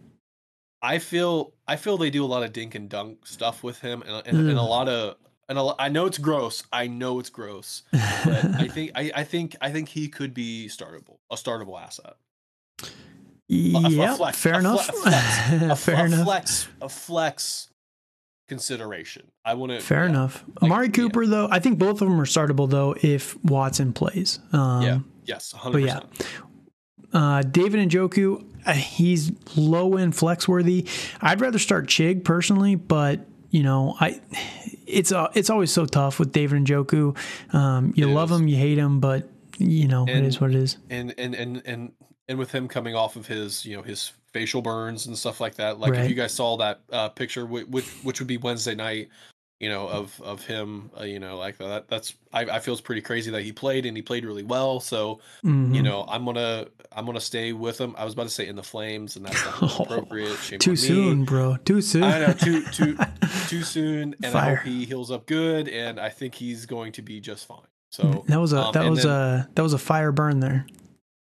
[0.81, 4.03] I feel I feel they do a lot of dink and dunk stuff with him,
[4.07, 5.17] and, and, and a lot of
[5.49, 6.63] and I know it's gross.
[6.73, 10.69] I know it's gross, but I think I, I think I think he could be
[10.69, 12.15] startable, a startable asset.
[13.49, 14.85] Yeah, flex- fair a enough.
[14.87, 16.25] fle- a flex- a, fair a enough.
[16.25, 17.69] flex a flex
[18.49, 19.31] consideration.
[19.45, 19.81] I want to.
[19.81, 20.11] Fair yeah.
[20.11, 20.45] enough.
[20.61, 20.93] Like, Amari yeah.
[20.93, 24.39] Cooper, though, I think both of them are startable, though, if Watson plays.
[24.53, 24.99] Um, Yeah.
[25.25, 25.55] Yes.
[25.63, 26.01] but yeah.
[27.13, 30.87] Uh, David Njoku, uh, he's low end flex worthy.
[31.21, 34.21] I'd rather start Chig personally, but you know, I
[34.87, 37.17] it's uh, it's always so tough with David Njoku.
[37.55, 38.41] Um, you It love is.
[38.41, 40.77] him, you hate him, but you know, it And- is what it is.
[40.91, 41.93] and and and and
[42.29, 45.55] and with him coming off of his you know his facial burns and stuff like
[45.55, 49.09] that like if you guys saw that uh picture which which would be wednesday night
[49.61, 52.81] you know of of him uh, you know like that that's I, I feel it's
[52.81, 55.83] pretty crazy that he played and he played really well so you Mhm.
[55.83, 58.63] know i'm gonna i'm gonna stay with him i was about to say in the
[58.63, 60.77] flames and that's not appropriate Shame too on me.
[60.77, 61.57] soon, bro.
[61.65, 62.05] Too soon.
[62.05, 62.97] I know too too
[63.49, 67.03] too soon and i hope he heals up good and i think he's going to
[67.03, 67.59] be just fine
[67.91, 70.67] so that was a um, that was then- a that was a fire burn there.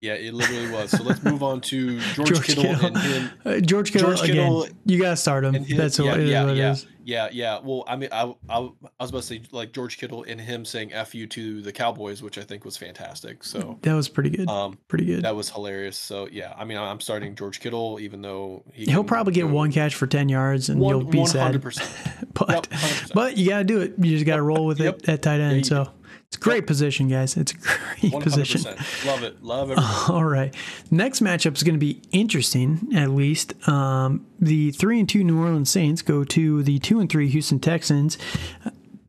[0.01, 2.85] Yeah it literally was so let's move on to george, George kittle, Kittle.
[2.87, 4.77] and him Uh, George Kittle George Kittle again.
[4.85, 5.53] You gotta start him.
[5.53, 7.59] his, That's yeah, what, it is yeah, what yeah, yeah, yeah.
[7.63, 10.65] Well, I mean, I, I, I was about to say like George Kittle and him
[10.65, 13.43] saying "f you" to the Cowboys, which I think was fantastic.
[13.43, 14.47] So, That was pretty good.
[14.47, 15.23] um, pretty good.
[15.23, 15.97] that was hilarious.
[15.97, 19.47] So, yeah, I mean, I'm starting George Kittle, even though he He'll can probably get
[19.49, 21.41] one catch for ten yards, and you'll be sad.
[21.41, 21.89] hundred percent.
[22.33, 23.13] But Yep, 100%.
[23.13, 23.95] but you gotta do it.
[23.97, 24.99] You just gotta roll with Yep.
[24.99, 25.57] it at tight end.
[25.57, 25.89] you so
[26.31, 27.35] It's a great position, guys.
[27.35, 27.55] It's a
[27.99, 28.23] great 100%.
[28.23, 28.61] position.
[29.05, 29.43] Love it.
[29.43, 29.77] Love it.
[30.09, 30.55] All right.
[30.89, 33.53] Next matchup is going to be interesting, at least.
[33.67, 37.59] Um, the three and two New Orleans Saints go to the two and three Houston
[37.59, 38.17] Texans.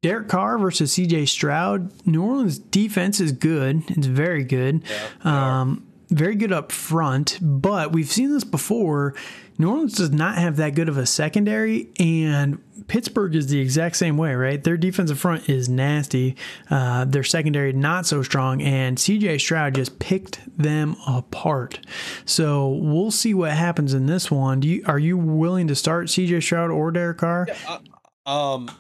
[0.02, 1.92] Derek Carr versus CJ Stroud.
[2.04, 3.84] New Orleans defense is good.
[3.90, 4.82] It's very good.
[5.24, 9.14] Yeah, um, very good up front, but we've seen this before.
[9.58, 13.96] New Orleans does not have that good of a secondary, and Pittsburgh is the exact
[13.96, 14.62] same way, right?
[14.62, 16.36] Their defensive front is nasty.
[16.70, 21.80] Uh, their secondary not so strong, and CJ Stroud just picked them apart.
[22.24, 24.60] So we'll see what happens in this one.
[24.60, 27.46] Do you are you willing to start CJ Stroud or Derek Carr?
[27.48, 27.78] Yeah,
[28.26, 28.70] uh, um,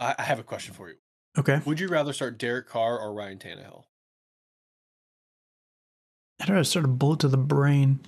[0.00, 0.96] I, I have a question for you.
[1.38, 1.60] Okay.
[1.64, 3.84] Would you rather start Derek Carr or Ryan Tannehill?
[6.40, 8.00] I'd rather start a bullet to the brain.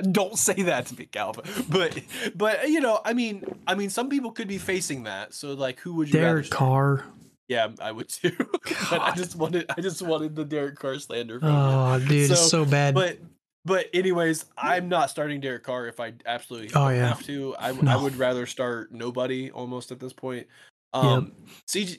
[0.12, 1.44] Don't say that to me, Calvin.
[1.68, 1.98] But
[2.34, 5.34] but you know, I mean, I mean, some people could be facing that.
[5.34, 6.14] So like, who would you?
[6.20, 6.50] Derek?
[6.50, 7.04] Carr.
[7.48, 8.32] Yeah, I would too.
[8.90, 11.38] but I just wanted, I just wanted the Derek Carr slander.
[11.38, 11.54] From you.
[11.54, 12.94] Oh, dude, it's so bad.
[12.94, 13.18] But
[13.64, 17.08] but anyways, I'm not starting Derek Carr if I absolutely Oh, yeah.
[17.08, 17.54] have to.
[17.58, 17.92] I, No.
[17.92, 20.46] I would rather start nobody almost at this point.
[20.94, 21.32] Um,
[21.68, 21.98] CJ.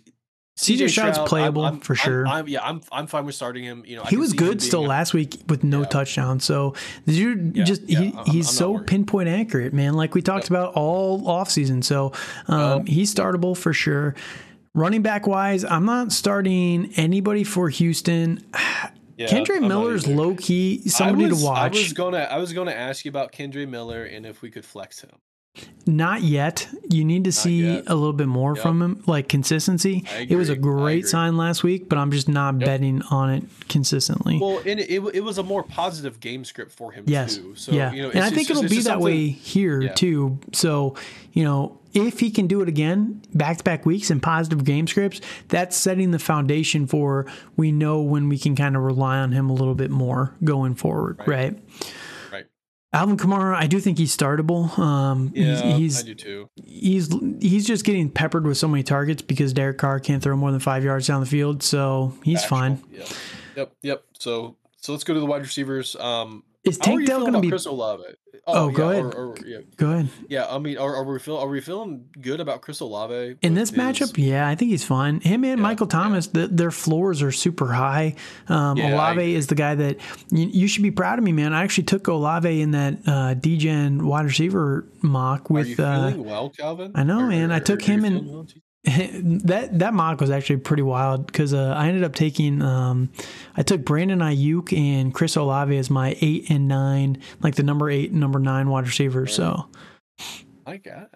[0.56, 2.28] CJ Stroud's playable I'm- for I'm- sure.
[2.28, 3.84] I'm, yeah, I'm I'm fine with starting him.
[3.88, 5.88] You know, he was good still a- last week with no Yeah.
[5.88, 6.39] touchdown.
[6.39, 6.76] So
[7.06, 9.93] the dude Yeah, just yeah, he, he's so pinpoint accurate, man.
[9.95, 11.84] Like we talked about all offseason.
[11.84, 12.12] So
[12.47, 12.88] um, Yep.
[12.88, 14.14] he's startable for sure.
[14.76, 18.43] Running back wise, I'm not starting anybody for Houston.
[19.16, 21.76] Yeah, Kendre Miller's low key somebody was- to watch.
[21.76, 24.66] I was gonna I was gonna ask you about Kendre Miller and if we could
[24.66, 25.12] flex him.
[25.86, 26.68] Not yet.
[26.89, 27.84] You need to see yet.
[27.88, 28.64] a little bit more Yep.
[28.64, 30.06] from him, like consistency.
[30.30, 32.66] It was a great sign last week, but I'm just not Yep.
[32.66, 34.39] betting on it consistently.
[34.41, 37.36] Well, and it, it, it was a more positive game script for him Yes.
[37.36, 37.54] too.
[37.56, 37.91] So yeah.
[37.91, 39.93] you know, and I think just- it'll be that something- way here Yeah.
[39.93, 40.39] too.
[40.54, 40.95] So,
[41.34, 44.88] you know, if he can do it again, back to back weeks and positive game
[44.88, 47.26] scripts, that's setting the foundation for
[47.58, 50.76] we know when we can kind of rely on him a little bit more going
[50.76, 51.28] forward, right?
[51.28, 51.60] Right.
[52.94, 54.78] Alvin Kamara, I do think he's startable.
[54.78, 56.50] Um, Yeah, he's, he's I do too.
[56.64, 57.10] he's
[57.41, 60.60] he's just getting peppered with so many targets because Derek Carr can't throw more than
[60.60, 62.58] five yards down the field, so he's Factual.
[62.60, 62.84] fine.
[62.91, 63.08] Yep.
[63.56, 63.72] Yep.
[63.82, 64.04] Yep.
[64.20, 65.96] So so let's go to the wide receivers.
[65.96, 67.49] Um, Is Tank Dell going to be?
[67.49, 68.03] Chris Olave?
[68.47, 69.05] Oh, go yeah, ahead.
[69.16, 70.09] Or, or, yeah, Go ahead.
[70.28, 70.45] yeah.
[70.49, 73.70] I mean, are, are we feel are we feeling good about Chris Olave In this
[73.70, 75.22] his- matchup, yeah, I think he's fine.
[75.22, 78.16] Him and Yeah, Michael Thomas, th their floors are super high.
[78.49, 79.97] Um, I Olave is the guy that
[80.30, 81.53] you, you should be proud of me, man.
[81.53, 86.11] I actually took Olave in that uh, DGen wide receiver mock Are with you uh,
[86.11, 86.91] feeling well, Calvin?
[86.95, 87.51] I know, Or- man.
[87.51, 88.47] I took him and- feeling well?
[88.86, 93.09] that that mock was actually pretty wild because uh, I ended up taking um,
[93.55, 97.89] I took Brandon Aiyuk and Chris Olave as my eight and nine, like the number
[97.89, 99.34] eight and number nine wide receivers.
[99.34, 99.69] So
[100.65, 101.07] My God.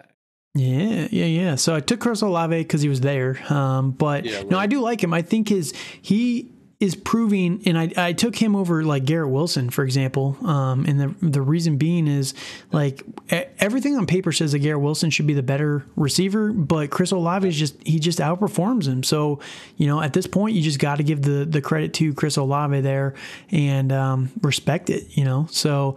[0.54, 1.54] Yeah, yeah, yeah.
[1.56, 3.38] So I took Chris Olave because he was there.
[3.52, 4.58] Um, but Yeah, no.
[4.58, 5.12] I do like him.
[5.12, 6.50] I think his he
[6.80, 10.36] is proving, and I, I took him over like Garrett Wilson, for example.
[10.46, 12.34] Um, and the the reason being is
[12.70, 13.02] like
[13.58, 17.48] everything on paper says that Garrett Wilson should be the better receiver, but Chris Olave
[17.48, 19.02] is just he just outperforms him.
[19.02, 19.40] So
[19.76, 22.36] you know, at this point, you just got to give the the credit to Chris
[22.36, 23.14] Olave there
[23.50, 25.16] and um, respect it.
[25.16, 25.96] You know, so.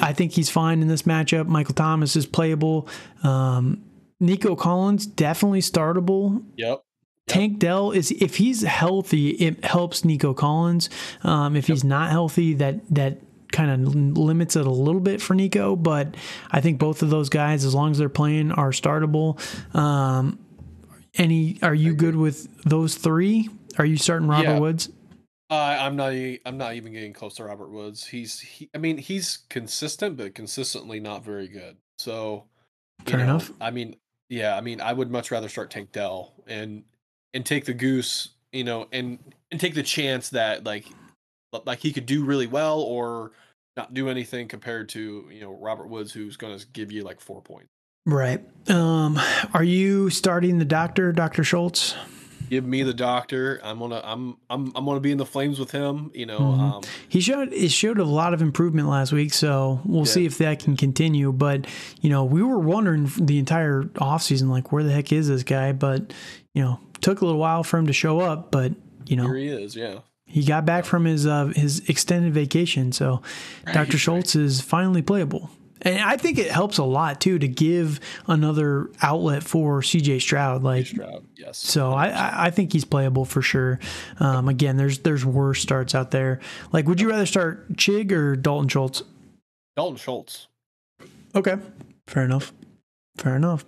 [0.00, 1.46] I think he's fine in this matchup.
[1.46, 2.88] Michael Thomas is playable.
[3.22, 3.84] Um,
[4.18, 6.42] Nico Collins definitely startable.
[6.56, 6.83] Yep.
[7.26, 10.90] Tank Dell is if he's healthy, it helps Nico Collins.
[11.22, 13.20] Um, if he's not healthy, that that
[13.50, 15.74] kind of limits it a little bit for Nico.
[15.74, 16.16] But
[16.50, 19.38] I think both of those guys, as long as they're playing, are startable.
[19.74, 20.38] Um,
[21.14, 21.58] any?
[21.62, 23.48] Are you good with those three?
[23.78, 24.58] Are you starting Robert Yeah.
[24.58, 24.90] Woods?
[25.50, 26.12] Uh, I'm not.
[26.44, 28.06] I'm not even getting close to Robert Woods.
[28.06, 28.40] He's.
[28.40, 31.76] He, I mean, he's consistent, but consistently not very good.
[31.98, 32.44] So,
[33.06, 33.52] Fair know, enough.
[33.60, 33.96] I mean,
[34.28, 34.56] yeah.
[34.56, 36.82] I mean, I would much rather start Tank Dell and
[37.34, 38.30] and take the goose.
[38.52, 39.18] You know, and
[39.50, 40.86] and take the chance that like
[41.66, 43.32] like he could do really well or
[43.76, 47.20] not do anything compared to you know Robert Woods, who's going to give you like
[47.20, 47.68] four points.
[48.06, 48.40] Right.
[48.70, 49.18] Um,
[49.54, 51.94] are you starting the doctor, Doctor Schultz?
[52.50, 53.58] Give me the doctor.
[53.64, 54.02] I'm gonna.
[54.04, 54.36] I'm.
[54.50, 54.70] I'm.
[54.76, 56.10] I'm gonna be in the flames with him.
[56.14, 56.38] You know.
[56.38, 56.58] Mhm.
[56.60, 60.36] Um, He showed it showed a lot of improvement last week, so we'll see if
[60.38, 61.32] that can continue.
[61.32, 61.66] But
[62.02, 65.72] you know, we were wondering the entire offseason, like where the heck is this guy?
[65.72, 66.12] But
[66.54, 68.50] you know, took a little while for him to show up.
[68.50, 68.72] But
[69.06, 69.76] you know, here he is.
[69.76, 69.98] Yeah.
[70.26, 73.20] he got back from his uh, his extended vacation, so
[73.66, 73.78] Dr.
[73.78, 75.50] Right, Schultz is finally playable.
[75.82, 80.62] And I think it helps a lot too to give another outlet for CJ Stroud.
[80.62, 81.26] Like Stroud.
[81.36, 81.58] Yes.
[81.58, 83.78] so I, I- I think he's playable for sure.
[84.18, 86.40] Um, again, there's there's worse starts out there.
[86.72, 89.02] Like, would you rather start Chig or Dalton Schultz?
[89.76, 90.46] Dalton Schultz.
[91.34, 91.56] Okay,
[92.06, 92.54] fair enough.
[93.18, 93.66] Fair enough.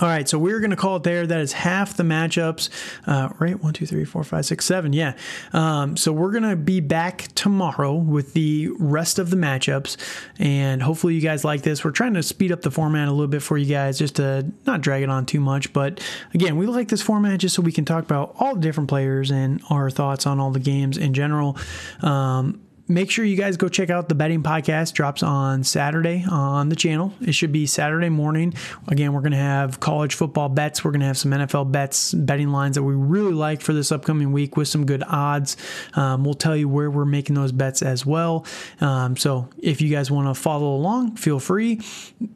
[0.00, 1.26] All right, so we're going to call it there.
[1.26, 2.70] That is half the matchups,
[3.06, 3.62] uh, right?
[3.62, 4.94] One, two, three, four, five, six, seven.
[4.94, 5.12] Yeah.
[5.52, 9.98] Um, so we're going to be back tomorrow with the rest of the matchups,
[10.38, 11.84] and hopefully you guys like this.
[11.84, 14.50] We're trying to speed up the format a little bit for you guys, just to
[14.66, 15.70] not drag it on too much.
[15.74, 18.88] But again, we like this format just so we can talk about all the different
[18.88, 21.58] players and our thoughts on all the games in general.
[22.00, 26.68] Um, make sure you guys go check out the betting podcast drops on saturday on
[26.68, 27.14] the channel.
[27.20, 28.52] It should be saturday morning.
[28.88, 30.84] Again we're going to have college football bets.
[30.84, 33.92] We're going to have some nfl bets betting lines that we really like for this
[33.92, 35.56] upcoming week with some good odds.
[35.94, 38.44] Um, we'll tell you where we're making those bets as well.
[38.80, 41.80] Um, so if you guys want to follow along feel free.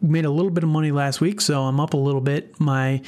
[0.00, 2.60] Made a little bit of money last week so i'm up a little bit.
[2.60, 3.02] My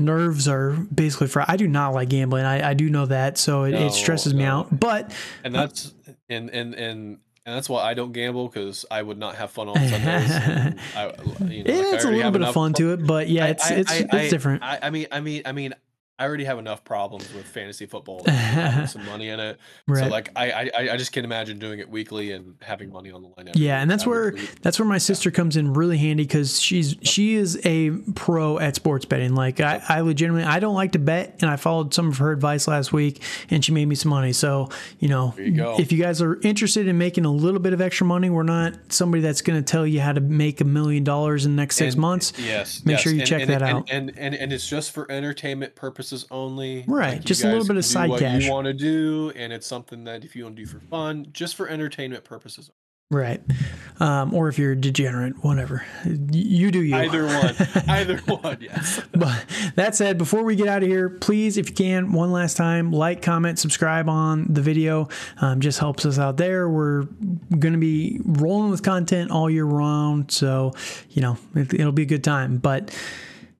[0.00, 2.44] nerves are basically for I do not like gambling.
[2.44, 4.38] I, I do know that, so it, no, it stresses no.
[4.38, 4.80] me out.
[4.80, 5.12] But
[5.44, 5.92] and that's
[6.28, 9.68] and and and and that's why I don't gamble because I would not have fun
[9.68, 10.30] on Sundays.
[10.96, 11.12] I,
[11.48, 13.74] you know, like it's a little bit of fun to it, but yeah, it's I,
[13.74, 14.62] it's I, it's different.
[14.62, 15.74] I, I mean, I mean, I mean,
[16.20, 18.22] I already have enough problems with fantasy football.
[18.86, 19.58] some money in it,
[19.88, 20.04] right.
[20.04, 23.22] so like I, I I just can't imagine doing it weekly and having money on
[23.22, 23.50] the line.
[23.54, 25.36] yeah, and that's where that's where my sister yeah.
[25.36, 29.34] comes in really handy because she's she is a pro at sports betting.
[29.34, 32.32] Like I, I legitimately I don't like to bet, and I followed some of her
[32.32, 34.34] advice last week, and she made me some money.
[34.34, 34.68] So
[34.98, 38.06] you know, you if you guys are interested in making a little bit of extra
[38.06, 41.46] money, we're not somebody that's going to tell you how to make a million dollars
[41.46, 42.34] in the next six and, months.
[42.38, 43.00] Yes, make yes.
[43.00, 43.88] sure you and, check and, that out.
[43.90, 46.84] And, and and it's just for entertainment purposes purposes only.
[46.86, 48.44] Right, like just a little bit of side what cash.
[48.44, 51.28] You want to do, and it's something that if you want to do for fun,
[51.32, 52.70] just for entertainment purposes.
[53.12, 53.40] Right,
[53.98, 56.80] um, or if you're degenerate, whatever you do.
[56.80, 57.56] You either one,
[57.88, 58.58] either one.
[58.60, 59.00] Yes.
[59.10, 59.44] but
[59.74, 62.92] that said, before we get out of here, please, if you can, one last time,
[62.92, 65.08] like, comment, subscribe on the video.
[65.40, 66.68] Um, just helps us out there.
[66.68, 67.02] We're
[67.58, 70.72] going to be rolling with content all year round, so
[71.10, 72.58] you know it, it'll be a good time.
[72.58, 72.96] But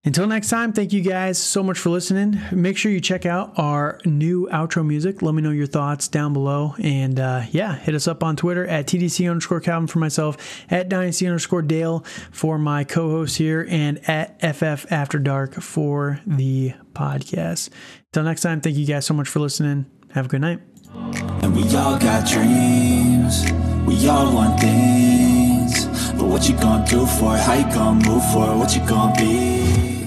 [0.03, 2.41] until next time, thank you guys so much for listening.
[2.53, 5.21] Make sure you check out our new outro music.
[5.21, 6.75] Let me know your thoughts down below.
[6.83, 10.89] And uh, yeah, hit us up on Twitter at TDC underscore Calvin for myself, at
[10.89, 16.73] Dynasty underscore Dale for my co host here, and at FF After Dark for the
[16.95, 17.69] podcast.
[18.07, 19.85] Until next time, thank you guys so much for listening.
[20.13, 20.61] Have a good night.
[20.95, 23.45] And we all got dreams,
[23.87, 25.30] we all want things.
[26.21, 27.41] But what you gonna do for it?
[27.41, 28.57] How you gonna move for it?
[28.59, 30.00] What you gonna be?